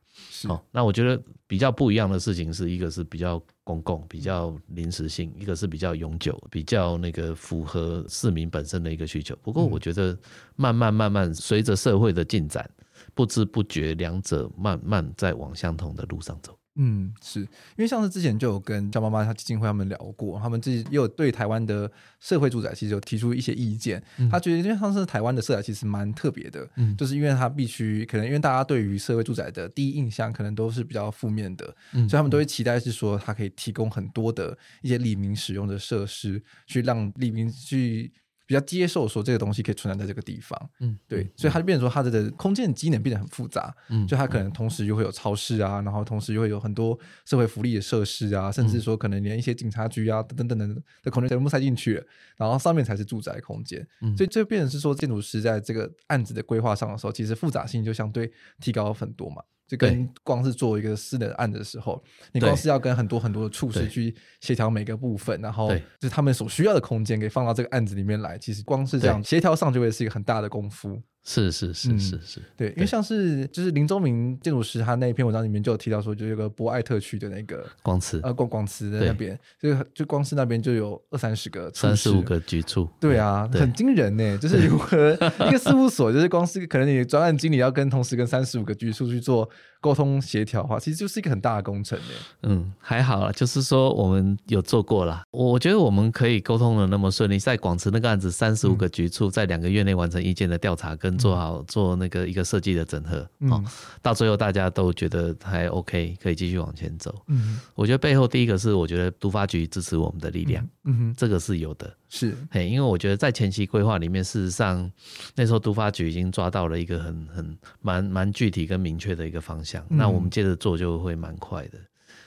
[0.47, 9.37] 好，那我觉得比较不一样的事情是一个是比较公共、比较临时性，一个是比较永久、比较那个符合市民本身的一个需求。
[9.43, 10.19] 不过我觉得
[10.55, 12.69] 慢慢慢慢随着社会的进展，
[13.15, 16.56] 不知不觉两者慢慢在往相同的路上走。
[16.77, 24.03] 嗯，是因为像是之前就有跟张妈妈她基金会他们聊过，他们自己也有对台湾的社会住宅其实有提出一些意见。
[24.19, 38.13] 嗯、他觉得因为像是台湾的社宅其实蛮特别的，嗯，就是因为他必须可能因为大家对于社会住宅的第一印象可能都是比较负面的，嗯，所以他们都会期待是说它可以提供很多的一些利民使用的设施，去让利民去。
[38.47, 52.07] 比较接受说这个东西可以存在在这个地方，嗯，对，所以它就变成说它的空间的机能变得很复杂，嗯，就它可能同时又会有超市啊，然后同时又会有很多社会福利的设施啊，甚至说可能连一些警察局啊等等等等的空间全部塞进去了，
[52.37, 59.43] 然后上面才是住宅空间，嗯，所以这变成是说建筑师在这个案子的规划上的时候，其实复杂性就相对提高了很多嘛。
[59.67, 62.03] 就跟光是做一个私人案的时候，
[62.33, 71.03] 你光是要跟很多很多的处室去协调每个部分，然后就是他们所需要的空间给放到这个案子里面来，其实光是这样协调上就会是一个很大的功夫。
[71.29, 84.39] 是是是是是，对，因为像是就是林宗明建筑师他那一篇文章里面就有提到说，就有个博爱特区的那个光慈呃光广慈的那边，就就光是那边就有二三十个三十五个局处，对啊，很惊人呢。
[84.39, 85.15] 就是如何
[85.49, 89.51] 一个事务所，就是光是可能你专案经理要跟同时跟三十五个局处去做
[89.87, 92.05] 沟通协调的话，其实就是一个很大的工程呢。
[92.45, 95.23] 嗯，还好啦，就是说我们有做过啦。
[95.31, 101.17] 我觉得我们可以沟通的那么顺利，在广慈那个案子，三十五个局处在两个月内完成意见的调查跟。
[101.17, 103.65] 做好做那个一个设计的整合，嗯，
[104.01, 107.13] 到最后大家都觉得还 OK，可以继续往前走。
[107.27, 114.91] 嗯，我觉得背后第一个是我觉得都发局支持我们的力量，嗯哼，这个是有的，是嘿，因为我觉得在前期规划里面，事实上
[115.35, 121.79] 那时候都发局已经抓到了一个很很蛮蛮具体跟明确的一个方向，那我们接着做就会蛮快的。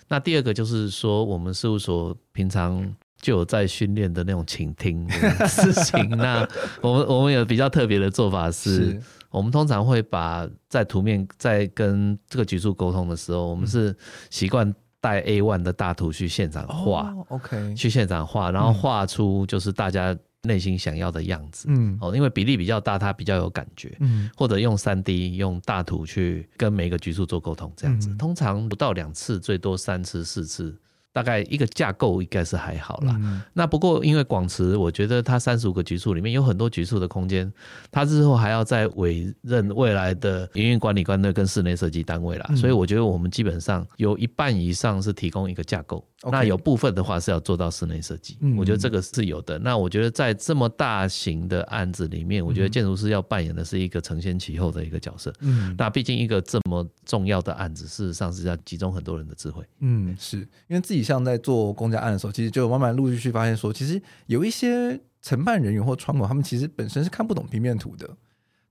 [0.08, 2.96] 那第二个就是说，我们事务所平常。
[3.22, 6.08] 就有在训练的那种倾听的事情。
[6.16, 6.48] 那
[6.80, 13.94] 我们我们有比较特别的做法是，是我们通常会把在图面在跟这个局处沟通的时候，我们是
[14.30, 17.12] 习惯带 A one 的大图去现场画。
[17.12, 21.68] 哦，OK，去现场画，然后画出就是大家内心想要的样子。
[21.70, 23.96] 嗯，哦，因为比例比较大，它比较有感觉。
[24.00, 30.78] 嗯，或者用三 D 用大图去跟每个局处做沟通，这样子，通常不到两次，最多三次四次。
[31.12, 33.16] 大概一个架构应该是还好啦。
[33.20, 37.52] 嗯、那不过因为广慈，我觉得它三十五个局处里面有很多局处的空间，
[37.92, 42.46] 它日后还要再委任未来的营运管理官队跟室内设计单位啦。
[42.50, 48.38] 嗯、所以我觉得我们基本上有一半以上是提供一个架构，嗯、那有部分的话是要做到室内设计。
[48.40, 49.60] 嗯、我觉得这个是有的。
[49.60, 55.34] 那我觉得在这么大型的案子里面，我觉得建筑师要扮演的是一个承先启后的一个角色。
[55.42, 59.66] 嗯，那毕竟一个这么重要的案子，事实上是要集中很多人的智慧。
[59.80, 61.00] 嗯，是因为自己。
[61.10, 68.08] 像在做公家案的时候，其实就慢慢陆续去发现说，其实有一些承办人员或窗口，他们其实本身是看不懂平面图的，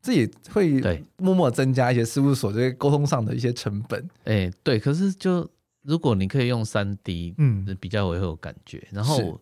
[0.00, 4.00] 这也会默默增加一些事务所这些沟通上的一些成本。
[4.22, 5.44] 哎、欸，对，可是就
[5.88, 8.76] 如果你可以用三 D，嗯，比较会有感觉。
[8.92, 9.40] 嗯、然后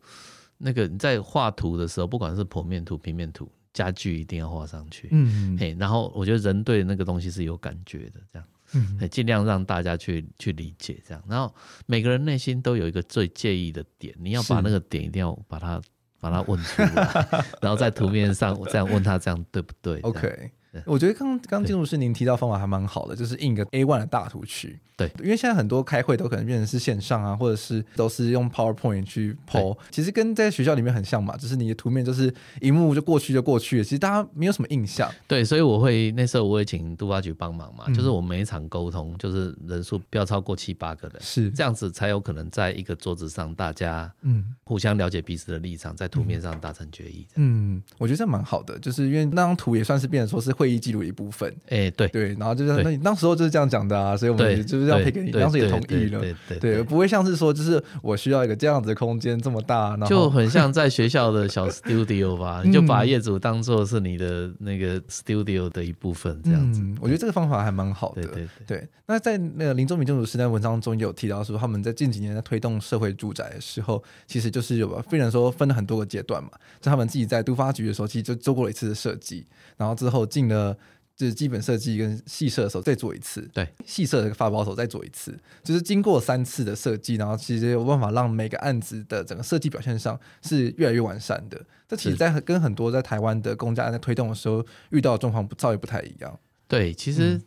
[0.56, 5.09] 那个你在画图的时候，不管是剖面图、平面图，家具一定要画上去。
[5.11, 8.48] 嗯，嘿，然后我觉得人对那个东西是有感觉的，这样。
[8.74, 11.52] 嗯，尽量让大家去去理解这样，然后
[11.87, 15.82] 每个人内心都有一个最介意的点，你要把那个点一定要把它
[16.20, 17.28] 把它问出来，
[17.61, 20.50] 然后在图面上这样问他，这样对不对？OK。
[20.85, 24.79] 我觉得刚刚建筑师您提到方法还蛮好的，就是印个 A one 的大图去。
[24.97, 35.12] 对，因为现在很多开会都可能变成是线上啊，或者是都是用 PowerPoint 去 PO，其实跟在学校里面很像嘛，就是你的图面就是一幕就过去就过去了，其实大家没有什么印象。
[35.29, 47.27] 对，所以我会那时候我会请杜发局帮忙嘛，嗯、就是我们每一场沟通就是人数不要超过七八个人，是这样子才有可能在一个桌子上大家嗯互相了解彼此的立场，在图面上达成决议。
[47.35, 50.65] 嗯，我觉得这蛮好的，就是因为那张图也算是变成说是会。
[50.66, 52.09] 会议记录一部分，哎、欸，对。
[52.09, 66.81] 对，然后就是那你当时候就是这样讲的啊，所以我们就是这样配给你，当时也同意了，对对对，不会像是说就是我需要一个这样子的空间这么大，然后就很像在学校的小 studio 吧， 你就把业主当做是你的那个 studio 的一部分这样子。
[66.81, 68.88] 嗯、我觉得这个方法还蛮好的，对对对，对。
[69.09, 76.50] 那在那个林宗民建筑师在文章中也有提到说，他们在近几年在推动社会住宅的时候，其实就是有非常说分了很多个阶段嘛，
[76.81, 80.76] 就他们自己在都发局的时候，其实就做过了一次的设计，然后之后进了。
[81.16, 91.59] 就是基本设计跟细设的时候再做一次，对，细设的发包的时候再做一次，就是经过三次的设计，然后其实有办法让每个案子的整个设计表现上是越来越完善的。
[91.88, 96.38] 这其实，在跟很多在台湾的公家案在推动的时候遇到的状况稍微不太一样。
[96.68, 97.40] 对，其实。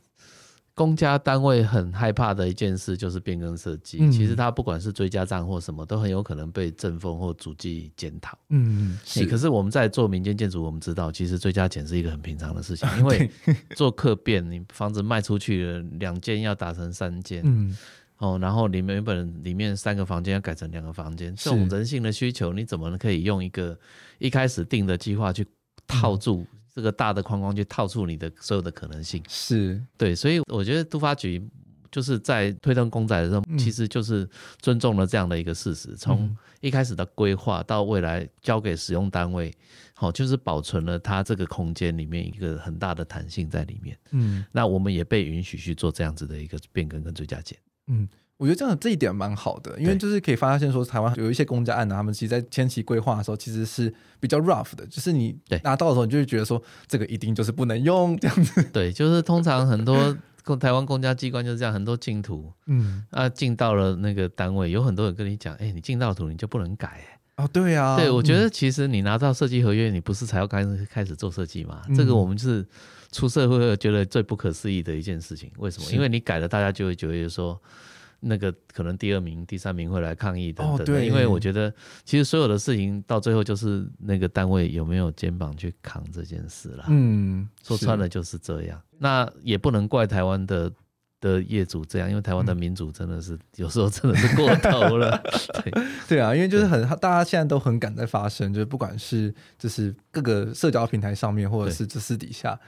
[0.80, 8.38] 嗯公家单位很害怕的一件事就是变更设计，嗯、其实它不管是追加账或什么，都很有可能被政风或主计检讨。
[8.48, 9.26] 嗯，是。
[9.26, 13.30] 可是我们在做民间建筑，我们知道其实追加减是一个很平常的事情，因为
[13.76, 17.78] 做客变，你房子卖出去了，两间要打成三间，嗯，
[18.20, 23.78] 哦，然后里面原本里面三个房间要改成两个房间，这种人性的需求，你怎么可以用一个
[24.18, 25.46] 一开始定的计划去
[25.86, 26.48] 套住？
[26.70, 31.42] 嗯这个大的框框去套出你的所有的可能性，是对，所以我觉得都发局
[31.92, 34.30] 就是在推动公仔的时候，嗯、其实就是
[34.60, 39.52] 尊重了这样的一个事实，从一开始的规划到未来交给使用单位，
[39.96, 43.98] 好，就是保存了它这个空间里面一个很大的弹性在里面。
[44.12, 47.58] 嗯，那我们也被允许去做这样子的一个变更跟追加减。
[47.88, 48.08] 嗯。
[48.40, 58.64] 我觉得这样这一点蛮好的，因为就是可以发现说，台湾有一些公家案呢，他们其实在前期规划的时候其实是比较 rough 的，就是你拿到的时候，你就会觉得说这个一定就是不能用这样子。
[58.72, 71.82] 对，就是通常很多 公台湾公家机关就是这样，很多进图，嗯，啊进到了那个单位，有很多人跟你讲，哎，你进到图你就不能改，哎，哦，对啊，对，我觉得其实你拿到设计合约，你不是才要开始开始做设计吗？
[71.90, 72.66] 嗯、这个我们是
[73.12, 75.92] 出社会觉得最不可思议的一件事情，为什么？
[75.92, 77.62] 因为你改了，大家就会觉得说。
[78.20, 86.86] 那个可能第二名、第三名会来抗议等等的，对，因为我觉得其实所有的事情到最后就是那个单位有没有肩膀去扛这件事啦。
[86.90, 88.82] 嗯，说穿了就是这样。
[88.98, 90.72] 那也不能怪台湾的
[91.22, 95.22] 的业主这样，因为台湾的民主真的是有时候真的是过头了。
[95.64, 102.60] 对对啊，因为就是很大家现在都很敢在发声，就是不管是就是各个社交平台上面，或者是这私底下。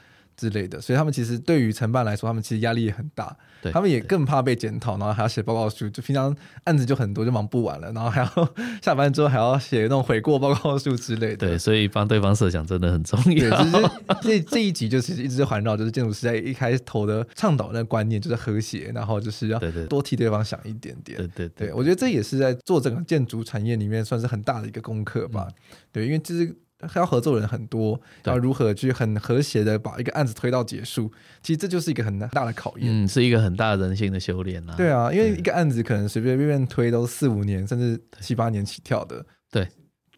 [0.42, 11.48] 之类的，所以他们其实对于承办来说，他们其实压力也很大，对他们也更怕被检讨，然后还要写报告书，就平常案子就很多，就忙不完了，然后还要 下班之后还要写那种悔过报告书之类的。
[11.48, 13.50] 对，所以帮对方设想真的很重要。
[13.50, 21.20] 对，其实这这一集就是一直环绕，就是建筑师在一开头的倡导那个观念，就是和谐，然后就是要多替对方想一点点。
[21.20, 25.48] 对对对，对，我觉得这也是在做整个建筑产业里面算是很大的一个功课吧。
[25.48, 25.54] 嗯、
[25.92, 26.56] 对，因为其实。
[26.96, 31.12] 要合作的人很多，要如何去很和谐的把一个案子推到结束？
[31.42, 34.76] 其实这就是一个很大的考验，嗯，是一个很大的人性的修炼啊。
[34.76, 39.26] 对啊，因为一个案子可能随随便便推都四五年，甚至七八年起跳的。
[39.52, 39.68] 对，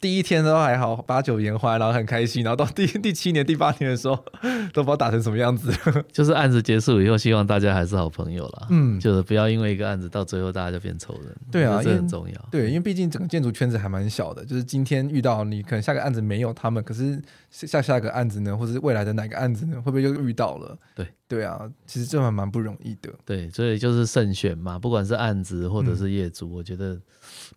[0.04, 4.22] 第一天都还好，把酒言欢，然后很开心，然后到第 第七年、第八年的时候，
[4.74, 5.72] 都不知道打成什么样子。
[6.12, 8.68] 就是案子结束以后，希望大家还是好朋友啦。
[8.70, 11.34] 嗯，就是不要因为一个案子到最后大家就变仇人。
[11.50, 12.50] 对啊，这很重要。
[12.52, 20.78] 对，因为毕竟整个建筑圈子还蛮小的，就是今天遇到你，可能下个案子没有他们，可是下下个案子呢，或者是未来的哪个案子呢，会不会又遇到了？
[20.94, 23.10] 对，对啊，其实这还蛮不容易的。
[23.24, 27.00] 对，所以就是慎选嘛，不管是案子或者是业主，嗯、我觉得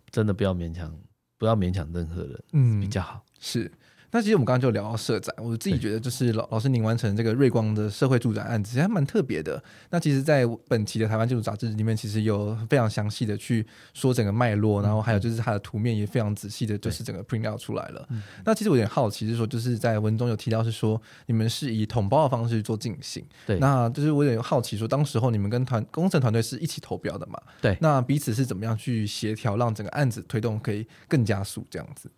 [0.09, 0.97] 真的不要勉强。
[1.37, 3.23] 不要勉强任何人，嗯，比较好。
[3.39, 3.71] 是，
[4.17, 9.63] 那其实我们刚刚就聊到社宅，我自己觉得就是老老师您完成这个瑞光的社会住宅案子，其实还蛮特别的。
[9.91, 13.63] 那其实，在本期的台湾建筑杂志里面，其实有非常详细的去
[13.93, 18.09] 说整个脉络，然后还有就是它的图面也非常仔细的，就是整个 print out 出来了。
[18.43, 27.39] 那其实我有点好奇，是说就是在文中有提到是说你们是以统包的方式做进行，对，那就是我有点好奇说，当时候你们跟团工程团队是一起投标的嘛？
[27.61, 32.09] 对，那彼此是怎么样去协调，让整个案子推动可以更加速这样子？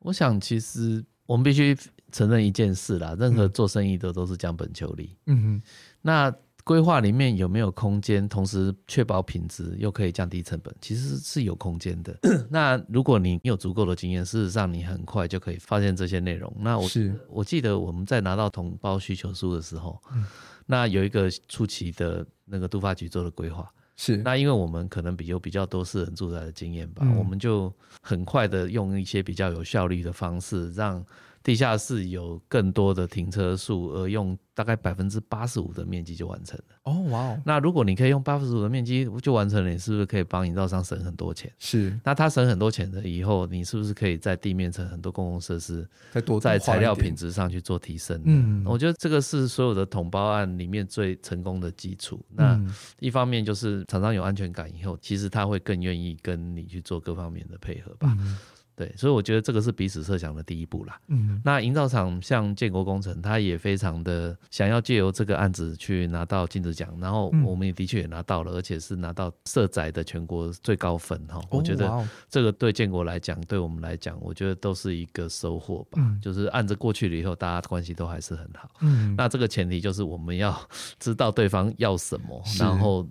[0.00, 1.76] 我想，其实我们必须
[2.10, 5.16] 承认一件事啦，任何做生意的都是将本求利。
[5.26, 5.62] 嗯哼，
[6.02, 12.18] 那规划里面有没有空间，同时确保品质又可以降低成本，其实是有空间的。
[12.50, 16.52] 那如果你有足够的经验，事实上你很快就可以发现这些内容。
[16.58, 20.26] 那我是我记得我们在拿到同胞需求书的时候，嗯、
[20.66, 23.72] 那有一个初期的那个都发局做的规划。
[24.02, 27.70] 是，那因为我们可能比有比较多私人住宅的经验吧，嗯、我们就
[28.00, 31.04] 很快的用一些比较有效率的方式让。
[31.42, 36.64] 地下室有更多的停车数，而用大概百分之八十五的面积就完成了。
[36.82, 37.42] 哦，哇哦！
[37.46, 41.50] 那如果你可以用八十五的面积就完成了，你是不是可以帮营造商省很多钱？
[41.58, 41.98] 是。
[42.04, 48.20] 那他省很多钱的以后，你是不是可以在地面层很多公共设施，再多在材料品质上去做提升？
[48.26, 52.22] 嗯，我觉得这个是所有的统包案里面最成功的基础。
[52.28, 52.60] 那
[52.98, 58.14] 一方面就是厂商有安全感以后，其实他会更愿意跟你去做各方面的配合吧。
[58.20, 58.36] 嗯
[58.80, 60.98] 对，所以我觉得这个是彼此设想的第一步啦。
[61.08, 71.36] 嗯，那营造厂像建国工程，他也非常的想要借由这个案子去拿到金质奖，然后我们也的确也拿到了，而且是拿到社宅的全国最高分哈。
[71.50, 75.98] 哦，我觉得这个对建国来讲，对我们来讲，我觉得都是一个收获吧。
[75.98, 78.70] 嗯，就是案子过去了以后，大家关系都还是很好。
[78.80, 80.58] 嗯，那这个前提就是我们要
[80.98, 83.06] 知道对方要什么，然后。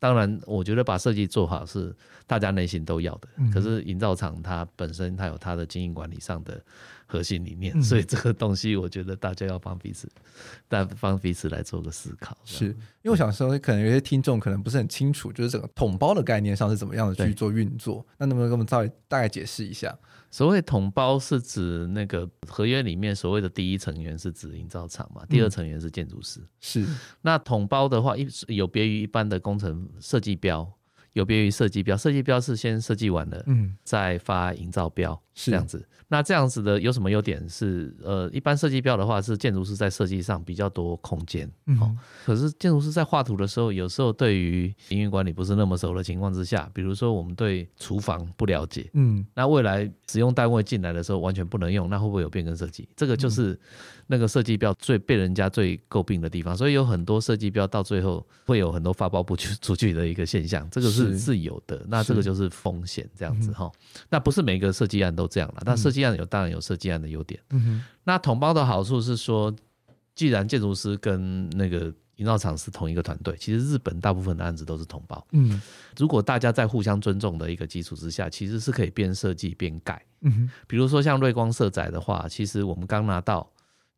[0.00, 1.94] 当然，我觉得把设计做好是
[2.26, 3.28] 大家内心都要的。
[3.36, 6.60] 嗯、可是营造厂它本身它有它的经营管理上的
[7.10, 10.08] 核心理念，嗯、所以这个东西我觉得大家要帮彼此，
[10.68, 12.38] 大家帮彼此来做个思考。
[12.44, 18.06] 是因为我想说，可能有些听众可能不是很清楚，就是整个统包的概念上是怎么样的去做运作。
[18.16, 19.92] 那能不能给我们稍微大概解释一下？
[20.30, 26.38] 所谓统包是指那个合约里面所谓的第一成员是指营造厂嘛，第二成员是建筑师。
[26.38, 26.86] 嗯、是，
[27.22, 30.72] 那统包的话，一有别于一般的工程设计标，
[31.14, 35.86] 有别于设计标，设计标是先设计完了，嗯，再发营造标，是这样子。
[36.08, 37.48] 那这样子的有什么优点？
[37.48, 52.88] 是呃，一般设计标的话是建筑师在设计上比较多空间，嗯、哦，可是建筑师在画图的时候，有时候对于营运管理不是那么熟的情况之下，比如说我们对厨房不了解，嗯，那未来使用单位进来的时候完全不能用，那会不会有变更设计？
[52.96, 53.58] 这个就是
[54.06, 61.40] 那个设计标最被人家最诟病的地方，所以有很多设计标到最后会有很多发包不出 出去的一个现象，这个是是。
[61.40, 66.00] 有的，那这个就是风险这样子哈，嗯、那不是每个设计案都这样了，但设计。
[66.00, 67.84] 这样有当然有设计案的优点，嗯哼。
[68.04, 69.54] 那统包的好处是说，
[70.14, 75.60] 既然建筑师跟那个营造厂是同一个团队，其实日本大部分的案子都是统包，嗯。
[75.98, 80.50] 如果大家在互相尊重的一个基础之下，其实是可以边设计边盖，嗯哼。
[80.66, 83.46] 比如说像瑞光社宅的话，其实我们刚拿到，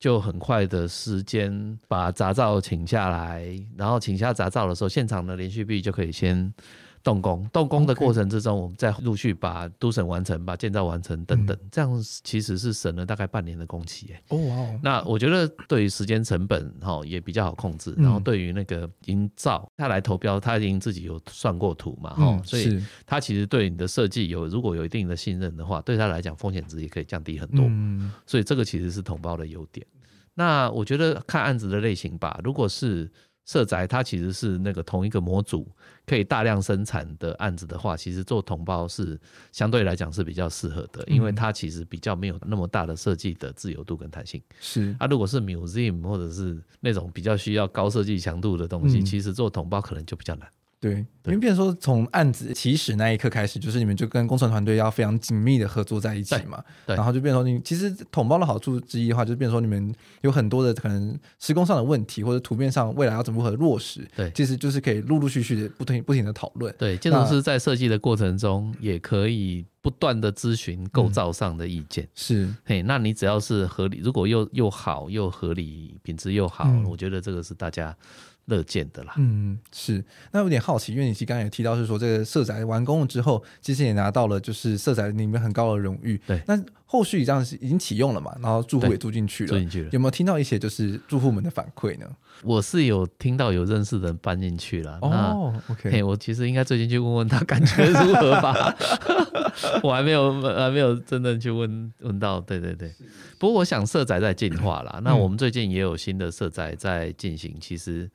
[0.01, 6.53] 就很快的时间把杂照请下来，然后请下杂照的时候，现场的连续壁就可以先。
[7.03, 11.91] 动工，动工的过程之中，我们再陆续把都审完成，把建造完成等等，这样
[12.23, 14.15] 其实是省了大概半年的工期。
[14.29, 14.81] 哦，哇！
[14.83, 27.65] 那我觉得对于时间成本哈也比较好控制，然后对于那个营造他来投标，他已经自己有算过图嘛，哈，所以他其实对你的设计有如果有一定的信任的话，对他来讲风险值也可以降低很多。
[27.69, 29.87] 嗯，所以这个其实是统包的优点。
[30.35, 33.11] 那我觉得看案子的类型吧，如果是。
[33.45, 35.69] 社宅它其实是那个同一个模组
[36.07, 39.21] 可以大量生产的案子的话，其实做同胞是
[39.51, 44.41] 相对来讲是比较适合的，因为它其实比较没有那么大的设计的自由度跟弹性。
[44.61, 50.49] 是啊，如果是 museum 或者是那种比较需要高设计强度的东西，其实做同胞可能就比较难。
[50.83, 56.61] 对，因为变成说从案子起始那一刻开始，就是你们就跟工程团队要非常紧密的合作在一起嘛。
[56.85, 56.93] 对。
[56.93, 64.05] 对然后就变成说，你其实统包的好处之一的话，就变成说你们有很多的可能施工上的问题，或者图片上未来要怎么如何落实。
[64.17, 64.29] 对。
[64.33, 66.75] 其实就是可以陆陆续续的不停不停的讨论。
[66.77, 72.03] 对，建筑师在设计的过程中也可以不断的咨询构造上的意见。
[72.03, 72.55] 嗯、是。
[72.65, 77.97] 嘿，那你只要是合理，如果又又好又合理，品质又好，嗯、我觉得这个是大家。
[78.47, 80.05] 乐见的啦，嗯，是。
[80.33, 86.21] 那有点好奇，因为你其实刚才也提到是说，这个社宅完工了之后，其实也拿到了就是社宅里面很高的荣誉。
[86.27, 86.43] 对。
[86.47, 88.37] 那后续这样是已经启用了嘛？
[88.43, 89.91] 然后住户也住进去了，住进去了。
[89.93, 92.07] 有没有听到一些就是住户们的反馈呢？
[92.43, 94.99] 我是有听到有认识的人搬进去了。
[95.03, 96.03] 哦，OK。
[96.03, 98.75] 我其实应该最近去问问他感觉如何吧。
[99.83, 102.41] 我还没有还没有真正去问问到。
[102.41, 102.93] 对对对。
[103.39, 105.01] 不过我想社宅在进化啦。
[105.05, 107.57] 那我们最近也有新的社宅在进行。
[107.61, 108.11] 其实。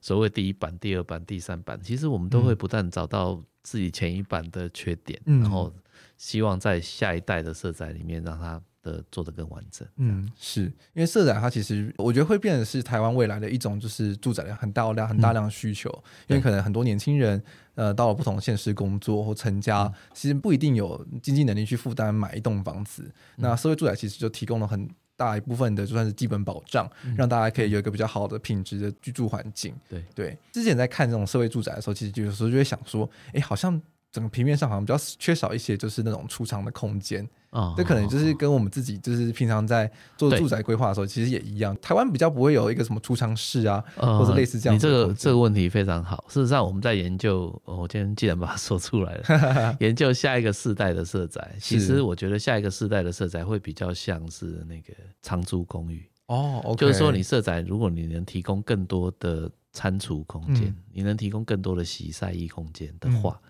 [0.00, 5.74] 所谓第一版、第二版、第三版，其实我们都会不断找到自己前一版的缺点，嗯、然后
[6.16, 9.86] 希望在下一代的色宅里面让它的做得更完整。
[9.96, 17.42] 嗯，是因为社宅它其实我觉得会变成是台湾未来的一种就是住宅量很大量、很大量的需求，嗯、因为可能很多年轻人
[17.74, 23.02] 呃到了不同的县市工作或成家，嗯、其实不一定有经济能力去负担买一栋房子。
[23.36, 29.74] 嗯、那社会住宅其实就提供了很大一部分的就算是基本保障，嗯、让大家可以有一个比较好的品质的居住环境。
[29.88, 33.80] 对对，之前在看这种社会住宅的时候，其实有时候就会想说，哎，好像
[34.12, 37.28] 整个平面上好像比较缺少一些，就是那种储藏的空间。
[37.50, 41.74] 啊，这可能就是跟我们自己就是平常在做住宅规划的时候，其实也一样。
[41.80, 44.74] 台湾比较不会有一个什么储藏室啊，或者类似这样。
[44.74, 46.24] 你这个这个问题非常好。
[46.28, 51.54] 事实上，我们在研究，我今天既然把它说出来了， 研究下一个世代的社宅。
[51.58, 54.92] 其实我觉得下一个世代的社宅会比较像是那个
[55.22, 63.40] 长租公寓哦，就是说你社宅，如果你能提供更多的餐厨空间，你能提供更多的洗晒衣空间的话，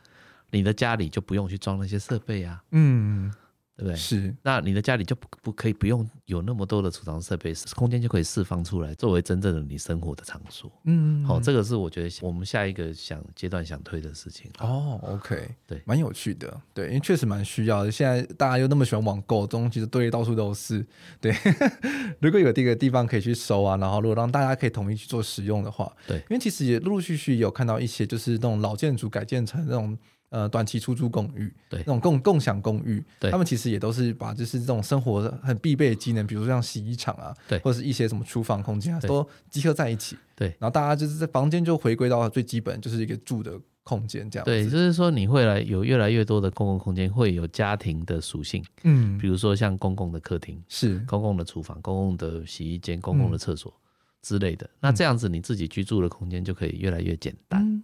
[0.52, 2.62] 你的家里就不用去装那些设备啊。
[2.70, 3.32] 嗯。
[3.78, 3.96] 对不对？
[3.96, 10.68] 是，那你的家里就不不可以不用有那么多的储藏设备，空间就可以释放出来，作为真正的你生活的场所。
[10.84, 14.50] 嗯，好、哦，这个是我觉得我们下一个想阶段想推的事情。
[14.58, 17.90] 哦，OK，对，蛮有趣的，对，因为确实蛮需要的。
[17.92, 20.84] 现在大家又那么喜欢网购，东西堆到处都是。
[21.20, 21.32] 对，
[22.20, 29.96] 如果有这个地方可以去收啊，然后如果让大家可以统一去做使用的话，对，因为其实也陆陆续续有看到一些就是那种老建筑改建成那种。
[30.30, 44.44] 呃，短期出租公寓，对，那种共共享公寓，对，他们其实也都是把就是这种生活很必备的技能，比如说像洗衣厂啊，对，或者是一些什么厨房空间啊，都集合在一起，对，然后大家就是在房间就回归到最基本，就是一个住的空间这样。
[44.44, 53.72] 对，就是说你会来有越来越多的公共空间会有家庭的属性，嗯，比如说像公共的客厅，是公共的厨房、公共的洗衣间、公共的厕所
[54.20, 54.66] 之类的。
[54.66, 57.62] 嗯、那这样子你自己居住的空间就可以越来越简单。
[57.62, 57.82] 嗯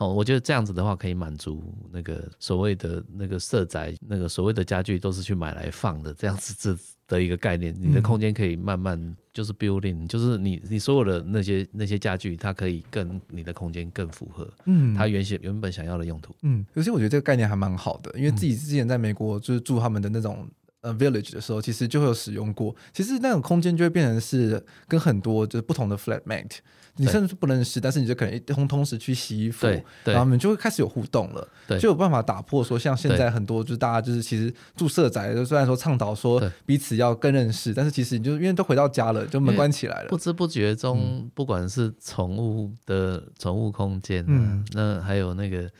[0.00, 6.76] 哦，我觉得这样子的话可以满足那个所谓的那个色宅，那个所谓的家具都是去买来放的，这样子这
[7.06, 8.98] 的一个概念，你的空间可以慢慢
[9.32, 20.48] 就是 building，就是你你所有的那些那些家具，它可以跟你的空间更符合，嗯，它原先原本想要的用途，嗯，而且我觉得这个概念还蛮好的，因为自己之前在美国就是住他们的那种
[20.82, 26.58] 呃 village 的时候，其实就会有使用过，其实那种空间就会变成是跟很多就是不同的 flatmate。
[26.96, 29.66] 你甚至不认识，但是你就可能一同同时去洗衣服，
[30.04, 45.70] 然后你们就会开始有互动了，就有办法打破说像现在很多就是大家就是其实住社宅，就虽然说倡导说彼此要更认识，但是其实你就因为都回到家了，就门关起来了，不知不觉中，不管是宠物的宠物空间，嗯，那还有那个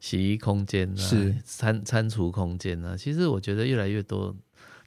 [0.00, 1.36] 洗衣空间啊，是。
[1.44, 4.34] 餐餐厨空间啊，其实我觉得越来越多。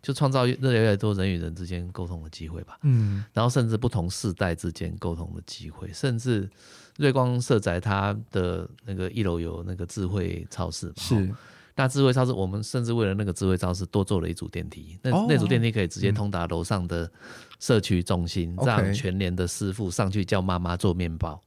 [0.08, 6.50] 就创造越来越多人与人之间沟通的机会吧，嗯，然后甚至不同世代之间沟通的机会，甚至
[6.96, 11.36] 瑞光社宅它的那个一楼有那个智慧超市嘛，是。
[11.76, 17.12] 那智慧超市，我们甚至为了那个智慧超市多做了一组电梯，那、oh, 那组电梯可以直接通达楼上的
[17.60, 21.42] 社区中心，嗯、让全联的师傅上去叫妈妈做面包，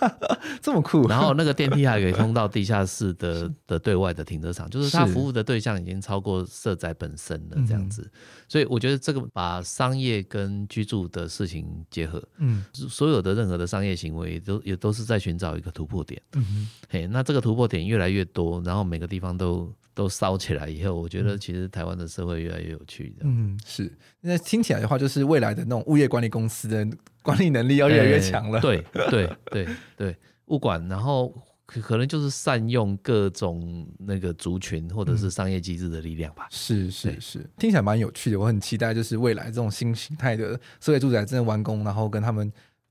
[0.62, 1.06] 这么酷。
[1.08, 8.10] 然后那个电梯还可以通到地下室的 的对外的停车场，就是他服务的对象已经超过社宅本身了，这样子。
[8.48, 19.72] 所以我觉得这个把商业跟居住的事情结合，嗯，所有的任何的商业行为都也都是在寻找一个突破点，嗯，嘿，那这个突破点越来越多，然后每个地方都。
[20.00, 23.14] 都烧起来以后，我觉得其实台湾的社会越来越有趣。
[23.20, 23.92] 嗯，是。
[24.22, 26.88] 那听起来的话，就是未来的那种物业管理公司的
[27.22, 28.58] 管理能力要越来越强了。
[28.58, 31.34] 欸、对对对对，物管，然后
[31.66, 36.46] 可能就是善用各种那个族群或者是商业机制的力量吧。
[36.46, 38.40] 嗯、是是是，听起来蛮有趣的。
[38.40, 42.50] 我很期待，就是未来这种新形态的社会住宅真的完工，然后跟他们。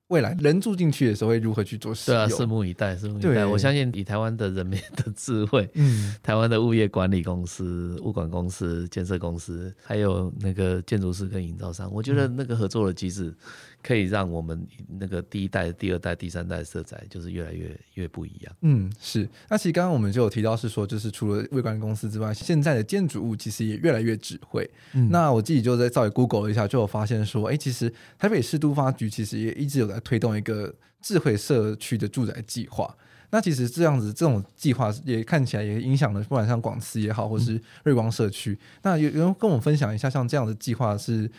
[0.10, 2.28] 未来人住进去的时候会如何去做使用？
[2.28, 3.45] 对啊，拭目以待，拭目以待。
[3.45, 13.34] 我相信以台湾的人民的智慧，嗯，台湾的物业管理公司、物管公司、建设公司，还有那个建筑师跟营造商，我觉得那个合作的机制。
[13.82, 14.68] 可以让我们
[15.00, 18.56] 那个第一代、第二代、第三代的社宅就是越来越越不一样。
[18.62, 19.28] 嗯，是。
[19.50, 24.70] 那其实刚刚我们就有提到是说，就是除了物管公司之外，现在的建筑物其实也越来越智慧。
[24.94, 32.94] 嗯，那我自己就在稍微 Google 了一下，就有发现说，哎，其实台北市都发局其实也一直有在推动一个智慧社区的住宅计划。
[33.32, 38.54] 那其实这样子这种计划也看起来也影响了，不管像广慈也好，或是瑞光社区。
[38.54, 41.30] 嗯、那有有人跟我们分享一下，像这样的计划是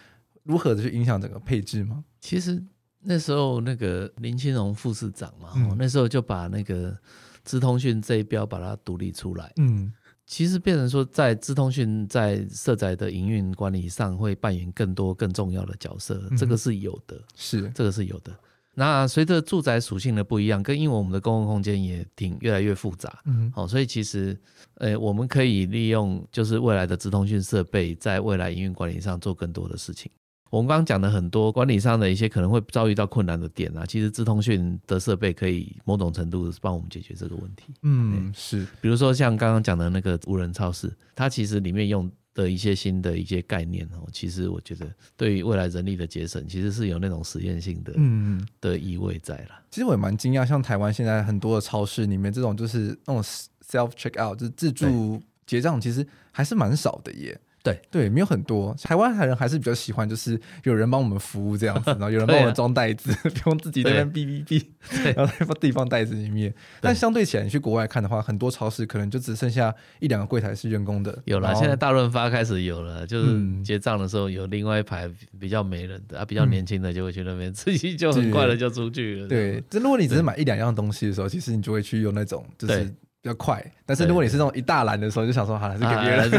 [0.51, 2.05] 如何的去影响整个配置吗？
[2.21, 2.61] 其实
[3.03, 6.97] 那时候那个林清荣副市长嘛，嗯、那时候就把那个
[7.45, 9.53] 资通讯这一标把它独立出来。
[9.59, 9.93] 嗯，
[10.27, 18.33] 其实变成说，在资通讯在社宅的营运管理上会扮演更多更重要的角色，嗯、这个是有的，是这个是有的。
[18.75, 24.39] 那随着住宅属性的不一样，跟因为我们的公共空间也挺越来越复杂，嗯，好，所以其实
[24.75, 30.11] 呃，我们可以利用就是未来的资通讯设备，在未来营运管理上做更多的事情。
[30.51, 37.73] 我们刚刚讲的很多管理上的一些可能会遭遇到困难的点啊，其实资通讯的设备可以某种程度帮我们解决这个问题。
[37.83, 49.51] 嗯，是，比如说像刚刚讲的那个无人超市，它其实里面用的一些新的一些概念哦，其实我觉得对于未来人力的节省，其实是有那种实验性的嗯的意味在了。
[49.71, 57.41] 其实我也蛮惊讶，像台湾现在很多的超市里面，这种就是那种 self check out 就是自助结账，其实还是蛮少的耶。
[57.63, 57.81] 对。
[57.91, 58.75] 对，没有很多。
[58.83, 66.53] 台湾人还是比较喜欢，就是有人帮我们服务这样子， 然后有人帮我们装袋子，啊、 不用自己在那边哔哔哔， 然后再把自己放袋子里面。
[66.81, 71.17] 但相对起来，你去国外看的话，很多超市可能就只剩下一两个柜台是人工的。
[71.25, 79.29] 有了，现在大润发开始有了，就是结账的时候有另外一排比较没人的啊，比较年轻的就会去那边，自己就很快的就出去了。
[79.29, 82.95] 对，这如果你只是买一两样东西的时候，其实你就会去用那种就是。
[83.23, 86.31] 比较快，但是如果你是那种一大篮的时候，就想说好还是给别人。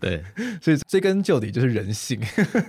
[0.00, 0.22] 对，
[0.62, 2.20] 所以追根究底就是人性，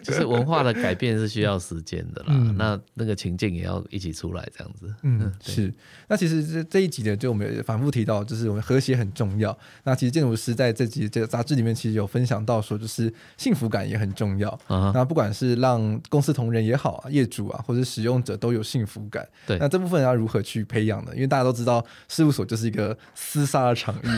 [0.01, 2.29] 就是文化的改变是需要时间的啦。
[2.29, 4.91] 嗯、那那个情境也要一起出来，这样子。
[5.03, 5.71] 嗯，是。
[6.07, 9.55] 那其实这这一集呢，就我们反复提到，就是我们和谐很重要。
[9.83, 14.49] 那其实建筑师在这集这个杂志里面，其实有分享到说，就是幸福感也很重要。
[14.65, 19.27] 啊、那不管是让公司同仁也好啊，业主啊，或者使用者都有幸福感。
[19.45, 19.59] 对。
[19.59, 21.11] 那这部分要如何去培养呢？
[21.13, 24.09] 因为大家都知道，事务所就是一个厮杀的场域。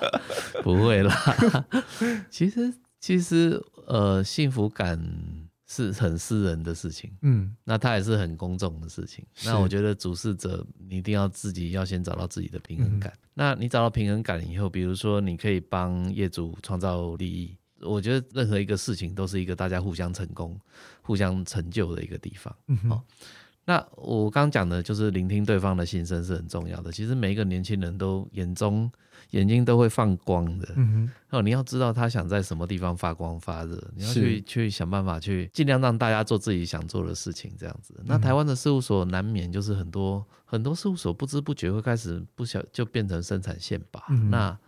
[0.62, 1.14] 不会啦，
[2.30, 5.00] 其实其实呃，幸福感
[5.66, 7.10] 是很私人的事情。
[7.22, 9.24] 嗯，那它也是很公众的事情。
[9.44, 13.12] 那我觉得主事者你一定要自己要先找到自己的平衡感。
[13.12, 20.60] 嗯、那你找到平衡感以后，比如说你可以帮业主创造利益，我觉得任何一个事情都是一个大家互相成功、
[21.02, 22.54] 互相成就的一个地方。
[22.66, 23.00] 嗯哼
[23.70, 26.90] 那我刚讲的就是聆听对方的心声是很重要的。
[26.90, 28.90] 其实每一个年轻人都眼中
[29.30, 31.10] 眼睛都会放光的，嗯哼。
[31.38, 37.94] 哦，你要知道他想在什么地方发光发热，你要去去想办法去尽量让大家做自己想做的事情，这样子。
[38.04, 44.06] 那台湾的事务所难免就是很多很多事务所不知不觉会开始不小就变成生产线吧。
[44.10, 44.30] 嗯。
[44.30, 44.58] 那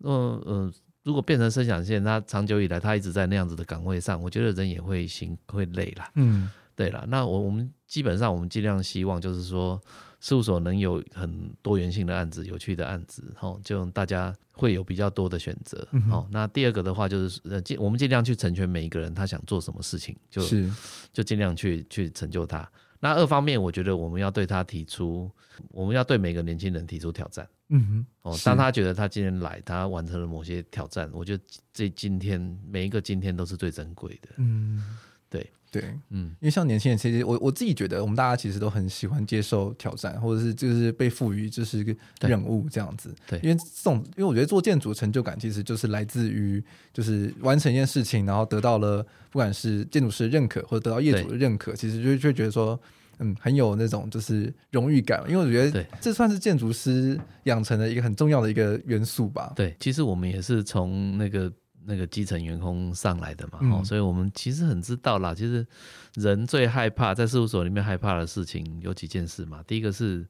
[0.00, 0.72] 嗯嗯，
[1.04, 6.04] 如果变成生产线，他长久以来他一直在那样子的岗位上，我觉得人也会心会累了。
[6.16, 6.50] 嗯。
[6.74, 9.80] 对了，那我我们基本上我们尽量希望就是说，
[10.20, 15.78] 事务所能有很多元性的案子、有趣的案子，哦，就大家会有比较多的选择。
[15.78, 20.70] 好、嗯哼，那第二个的话就是，呃，尽我们尽量去成全每一个人他想做什么事情，就是
[21.12, 22.66] 就尽量去去成就他。
[23.00, 25.30] 那二方面，我觉得我们要对他提出，
[25.68, 27.46] 我们要对每个年轻人提出挑战。
[27.68, 34.30] 嗯哼，哦，当他觉得他今天来，他完成了某些挑战，我觉得这今天每一个今天都是最珍贵的。
[34.38, 34.98] 嗯。
[35.28, 43.14] 对对，嗯，因为像年轻人，其实我我自己觉得，我们大家其实都很喜欢接受挑战，或者是就是被赋予就是一个任务这样子。
[43.26, 46.62] 对，因为这种，因为我觉得做建筑成就感，其实就是来自于
[46.92, 52.78] 就是完成一件事情，然后得到了不管是建筑师的认可，或者得到业主的认可，其实就就觉得说，
[53.20, 55.24] 嗯，很有那种就是荣誉感。
[55.26, 59.50] 因为我觉得这算是建筑师养成的一个很重要的一个元素吧。
[59.56, 61.50] 对，其实我们也是从那个。
[61.84, 65.34] 那个基层员工上来的嘛，所以我们其实很知道啦。
[65.34, 65.66] 其实
[66.14, 69.62] 人最害怕在事务所里面害怕的事情有几件事嘛。
[69.66, 70.26] 第一个是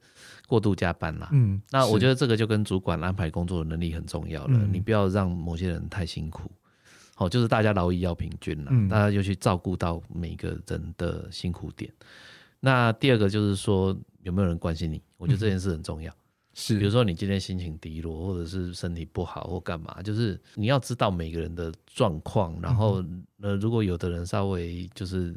[0.46, 4.56] 过度加班啦，嗯，那我觉得这个就跟主管安排工作的能力很重要了。
[4.58, 6.50] 嗯、你不要让某些人太辛苦，
[7.14, 11.92] 好，就是大家劳逸要平均啦，嗯、大家就去照顾到每个人的辛苦点。
[12.60, 16.12] 那第二个就是说有没有人关心你，我觉得这件事很重要。
[16.52, 23.02] 嗯是，比如说你今天心情低落，或者是身体不好，或干嘛，就是你要知道每个人的状况，然后
[23.40, 25.34] 呃，如果有的人稍微就是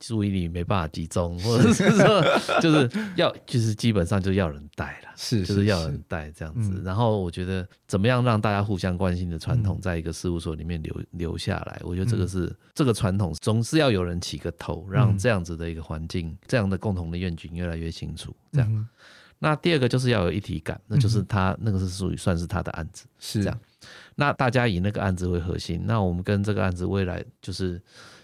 [0.00, 6.72] 注意力没办法集中， 或者是说就是要就是基本上就要人带了，是，是，就是要人带这样子。
[6.74, 18.34] 嗯、然后我觉得怎么样让大家互相关心的传统，在一个事务所里面留、嗯、留下来，我觉得这个是、嗯、这个传统总是要有人起个头，让这样子的一个环境，嗯、这样的共同的愿景越来越清楚。
[18.52, 18.86] 这样，嗯、
[19.44, 23.60] 那第二个就是要有一体感，那就是他那个是属于算是他的案子，是这样。
[24.14, 27.78] 那大家以那个案子为核心，那我们跟这个案子未来就是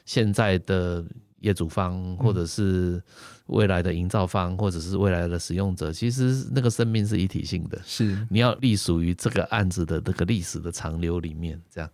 [0.07, 1.05] 现在的
[1.41, 3.03] 业主方，或者是
[3.49, 7.79] 未来的营造方，或者是未来的使用者，其实那个生命是一体性的。
[7.85, 11.91] 是，你要隶属于这个案子的那个历史的长流里面，这样。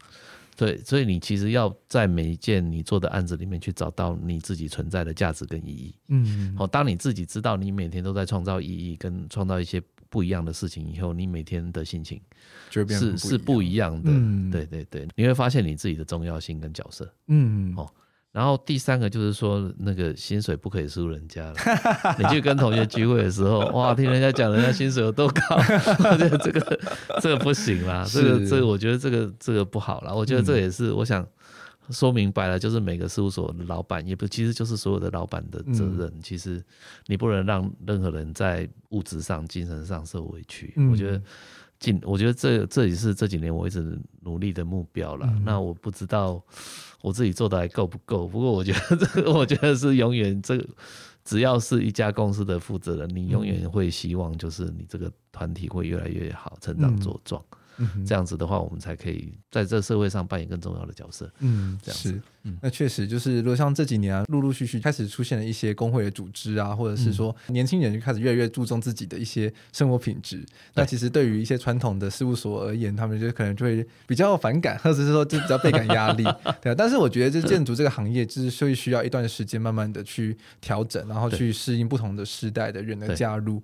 [0.57, 5.95] 对，所以你其实要在每一件你做的案子里面去找到你自己存在的价值跟意义。
[6.09, 9.83] 嗯，好，当你自己知道你每天都在创造意义跟创造一些。
[10.09, 12.19] 不一样的事情以后，你每天的心情
[12.71, 14.09] 是是不一样的。
[14.11, 17.13] 嗯，对对对，你会发现你自己的重要性跟角色。
[17.27, 17.93] 嗯，哦，
[18.37, 21.55] 然后第三个就是说，那个薪水不可以输人家了。
[22.21, 25.41] 你去跟同学聚会的时候， 哇，听人家讲人家薪水有多高，
[26.11, 26.81] 我觉得这个
[27.23, 30.13] 这个不行啦，这个这个我觉得这个这个不好啦。
[30.13, 31.27] 我觉得这也是我想。
[31.91, 36.09] 说明白了，就是每个事务所的老板，也不，其实就是所有的老板的责任。
[36.09, 36.61] 嗯、其实
[37.07, 40.75] 你不能让任何人在物质上、精神上受委屈。
[40.77, 41.23] 嗯、我觉得，
[41.79, 45.29] 近，我觉得这这也是这几年我一直努力的目标了。
[45.31, 46.43] 嗯、那我不知道
[47.03, 50.67] 我自己做的还够不够，不过我觉得这个，我觉得是永远这个，
[51.25, 57.43] 只要是一家公司的负责人，你永远会希望就是你这个团体会越来越好，成长茁壮。
[57.51, 61.31] 嗯嗯，这样子的话，我们才可以在这社会上扮演更重要的角色。
[61.41, 62.21] 嗯，这样子。
[62.63, 70.45] 那确实就是，如果像这几年啊，陆陆续续开始出现了一些工会的组织啊，或者是说年轻人就开始越来越注重自己的一些生活品质。
[70.75, 76.23] 那其实对于一些传统的事务所而言，他们就可能就会比较反感，或者是说就比较倍感压力。
[76.63, 83.61] 对啊，但是我觉得，这建筑这个行业，就是会需要一段时间，慢慢的去调整，然后去适应不同的时代的人的加入。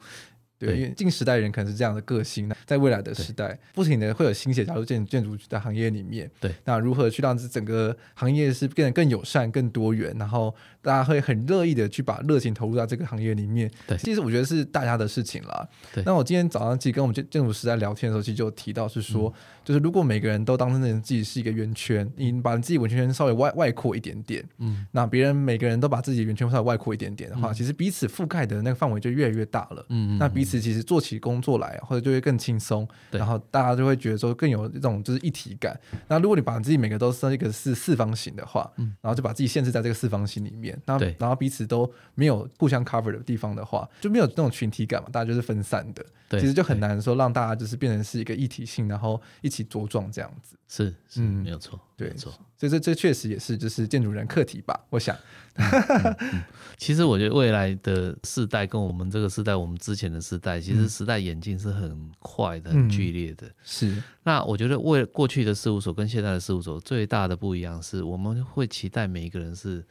[0.67, 6.31] 对，因为近时代人可能是这样的个性，那在未来的时代，不停的会有新血加入建建筑的行业里面。
[6.41, 13.69] 对，那如何去让这整个行业是变得更友善、更多元，然后大家会很乐意的去把热情投入到这个行业里面。
[13.89, 15.69] 对，其实我觉得是大家的事情啦。
[15.93, 19.35] 对，那我今天早上其实跟我们建建筑师在聊天的时候，其实就提到是说，嗯、
[19.65, 29.85] 就是如果每个人都当成自己是一个圆圈，你把你自己圆圈圈稍微外外扩一点点，嗯，那别人每个人都把自己圆圈稍微外扩一点点的话，嗯、其实彼此覆盖的那个范围就越来越大了。
[29.89, 30.51] 嗯，那彼此。
[30.61, 35.78] 其实做起工作来，或者就会更轻松，然后大家就会觉得说更有一种就是一体感。
[36.09, 50.57] 那如果你把自己每个都设一个是四方形的话，嗯，然后就把自己限制在这个四方形里面，那对然后彼此都没有互相 cover 的地方的话，就没有那种群体感嘛，大家就是分散的，对其实就很难说让大家就是变成是一个一体性，然后一起茁壮这样子。
[50.75, 52.33] 是，是嗯，没有错，对，没错。
[52.57, 55.14] 所以这这确实也是就是建筑人课题吧，我想。
[55.57, 56.43] 嗯嗯嗯、
[56.79, 63.47] 其实我觉得未来的世代跟我们这个世代，我们之前的世代，其实时代演进是很快的、很剧烈的。
[63.62, 64.03] 是。
[64.23, 69.87] 那我觉得为过去的事务所跟现在的事务所最大的不一样是，我们会期待每一个人是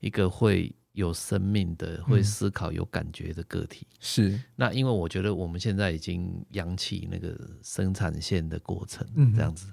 [0.00, 3.86] 一个会有生命的、会思考、有感觉的个体。
[4.00, 4.40] 是。
[4.56, 9.06] 那因为我觉得我们现在已经扬起那个生产线的过程，
[9.36, 9.68] 这样子。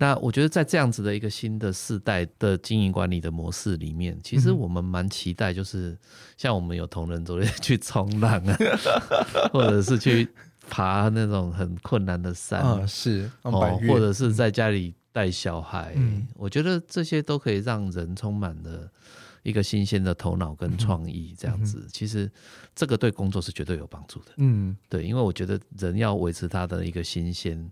[0.00, 5.98] 那我觉得在这样子的一个新的世代的经营管理的模式里面，其实我们蛮期待，就是
[6.36, 8.56] 像我们有同仁昨天 去冲浪啊，
[9.52, 10.28] 或者是去
[10.70, 18.88] 爬那种很困难的山，啊、是哦，或者是在家里带小孩，嗯、我觉得这些都可以让人充满了
[19.42, 22.30] 一个新鲜的头脑跟创意，这样子，其实
[22.72, 24.26] 这个对工作是绝对有帮助的。
[24.36, 27.68] 嗯，对，因为我觉得人要维持他的一个新鲜。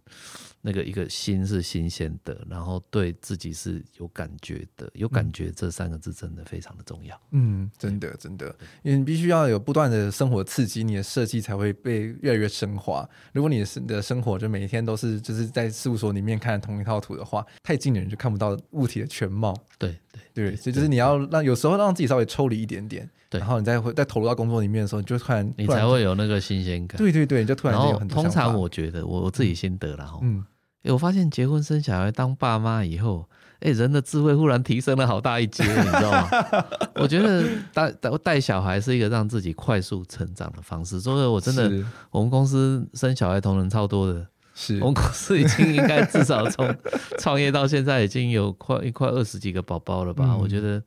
[0.67, 7.17] 那个一个心是新鲜的，然后对自己是有感觉的，有感觉这三个字真的非常的重要。
[7.31, 8.53] 嗯，真的真的，
[8.83, 13.09] 因为你必须要有不断的生活刺激，你的设计才会被越来越升华。
[13.33, 19.57] 如果你的生活就每一天都是就是在事务所里面看同一套图的话，太近的人就看不到物体的全貌。
[19.79, 19.97] 对
[20.35, 26.99] 对对，所以就是你要让有时候让自己稍微抽离一点点，对，然后你再会再投入到工作里面的时候，你就突然你才会有那个新鲜感。
[26.99, 28.21] 对对对，你就突然间有很多。
[28.21, 30.19] 通常我觉得我我自己心得了哈，
[30.93, 33.29] 我发现结婚生小孩当爸妈以后，
[33.61, 36.29] 哎、欸，人的智慧忽然提升了好大一阶，你知道吗？
[36.97, 41.01] 我觉得带带带小孩是一个让自己快速成长的方式。
[41.01, 46.75] 所以，我真的，我们公司生小孩同仁超多的，是我们公司已经应该至少从
[47.19, 50.25] 创业到现在已经有快一快二十几个宝宝了吧？
[50.29, 50.83] 嗯、我觉得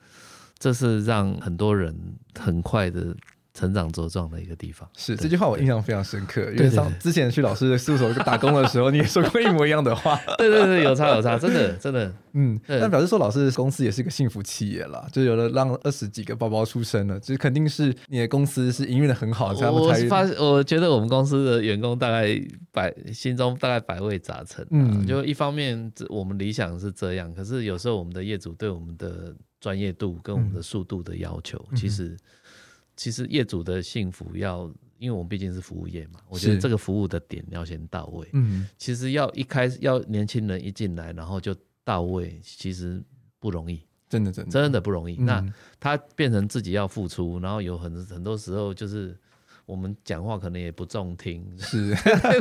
[0.57, 1.95] 这是让很多人
[2.39, 3.15] 很快的。
[3.59, 4.87] 成长茁壮的一个地方。
[4.95, 10.17] 是这句话我印象非常深刻，因为上之前去老师的事务所打工的时候，你也说过一模一样的话。
[10.37, 12.13] 对对对，有差有差，真的真的。
[12.33, 19.53] 嗯，那表示说老师的公司也是一个幸福企业啦，就有了让二十几个宝宝出生了，就是肯定是你的公司是营运的很好。
[19.53, 22.39] 才我发我觉得我们公司的员工大概
[22.71, 24.65] 百心中大概百味杂陈。
[24.69, 32.15] 嗯，就一方面我们理想是这样，可是有时候我们的业主对我们的专业度跟我们的速度的要求，嗯、其实
[32.99, 38.27] 其实业主的幸福要，因为我们毕竟是服务业嘛，我觉得这个服务的点要先到位。
[38.33, 41.55] 嗯，其实要一开始要年轻人一进来，然后就。
[41.85, 43.01] 到位其实
[43.39, 45.15] 不容易，真的真的真的不容易。
[45.17, 49.17] 嗯、那他变成自己要付出，然后有很很多时候就是
[49.65, 51.95] 我们讲话可能也不中听，是。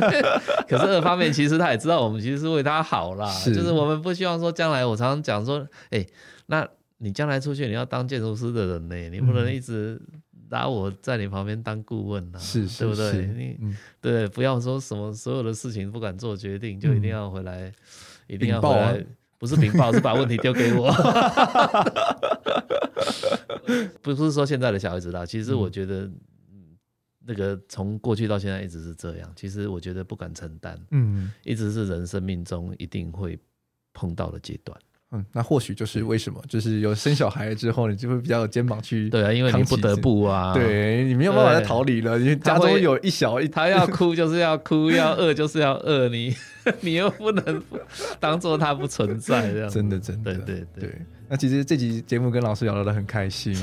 [0.69, 6.07] 可是二方面，其实他也知道我们其实是为他好啦，是就是我们不希望说将来我常常讲说，哎、欸，
[6.45, 9.99] 那你将来出去你要当建筑师的人呢，你不能一直
[10.49, 13.11] 拉我在你旁边当顾问啊，是，对不对？
[13.11, 17.73] 是你、嗯、对，不要说什么所有的事情不敢做决定，就一定要回来，嗯、
[18.27, 19.05] 一定要回来。
[19.37, 20.91] 不是禀报， 是把问题丢给我。
[24.01, 26.11] 不是说现在的小孩子啦，其实我觉得，
[27.25, 29.31] 那个从过去到现在一直是这样。
[29.37, 33.39] 其实我觉得不敢承担，嗯，一直是人生命中一定会
[33.93, 34.77] 碰到的阶段。
[35.11, 46.35] 嗯，那或许就是为什么，就是有生小孩之后，你就会比较有肩膀去对啊，因为你不得不啊，对你没有办法再逃离了，因为家中有一小一，他要哭就是要哭，要饿就是要饿，你
[46.81, 47.63] 你又不能
[48.19, 50.89] 当做他不存在这样，真的真的，对对对。
[50.89, 50.95] 对
[51.29, 53.55] 那其实这集节目跟老师聊得很开心，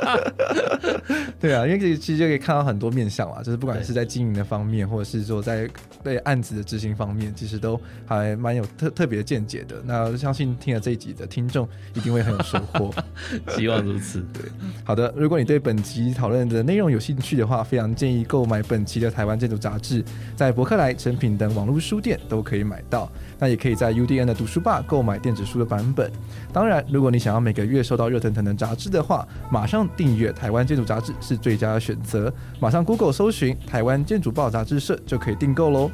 [1.40, 5.66] 对啊，因为这其实就可以看到很多面向啦，就是不管是在经营的方面，或者是说在
[6.04, 9.76] 对案子的执行方面，其实都还蛮有特特别的见解的。
[9.86, 12.94] 那相信听了这一集的听众一定会很有收获，
[13.56, 14.20] 希望如此。
[14.34, 14.42] 对，
[14.84, 20.04] 好的，如果你对本集讨论的内容有兴趣的话，非常建议购买本期的台湾建筑杂志，
[20.36, 23.10] 在博客来、诚品等网络书店都可以买到。
[23.40, 26.12] 那也可以在 UDN 的读书吧购买电子书的版本。
[26.52, 32.32] 当然，如果你想要每个月收到热腾腾的杂志的话，马上订阅台湾建筑杂志是最佳的选择。
[32.60, 35.90] 马上 Google 搜寻台湾建筑报杂志社就可以订购喽。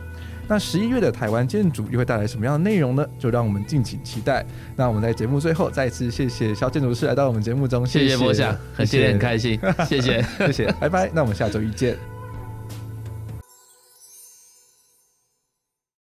[0.49, 3.05] 那十一月的台湾建筑又会带来什么样的内容呢？
[3.19, 4.47] 就让我们敬请期待。
[4.77, 11.11] 那我们在节目最后再次谢谢肖建筑师来到我们节目中，谢谢，谢谢，很谢谢，很开心，谢谢， 谢谢，拜拜。
[11.13, 12.16] 那我们下周一见。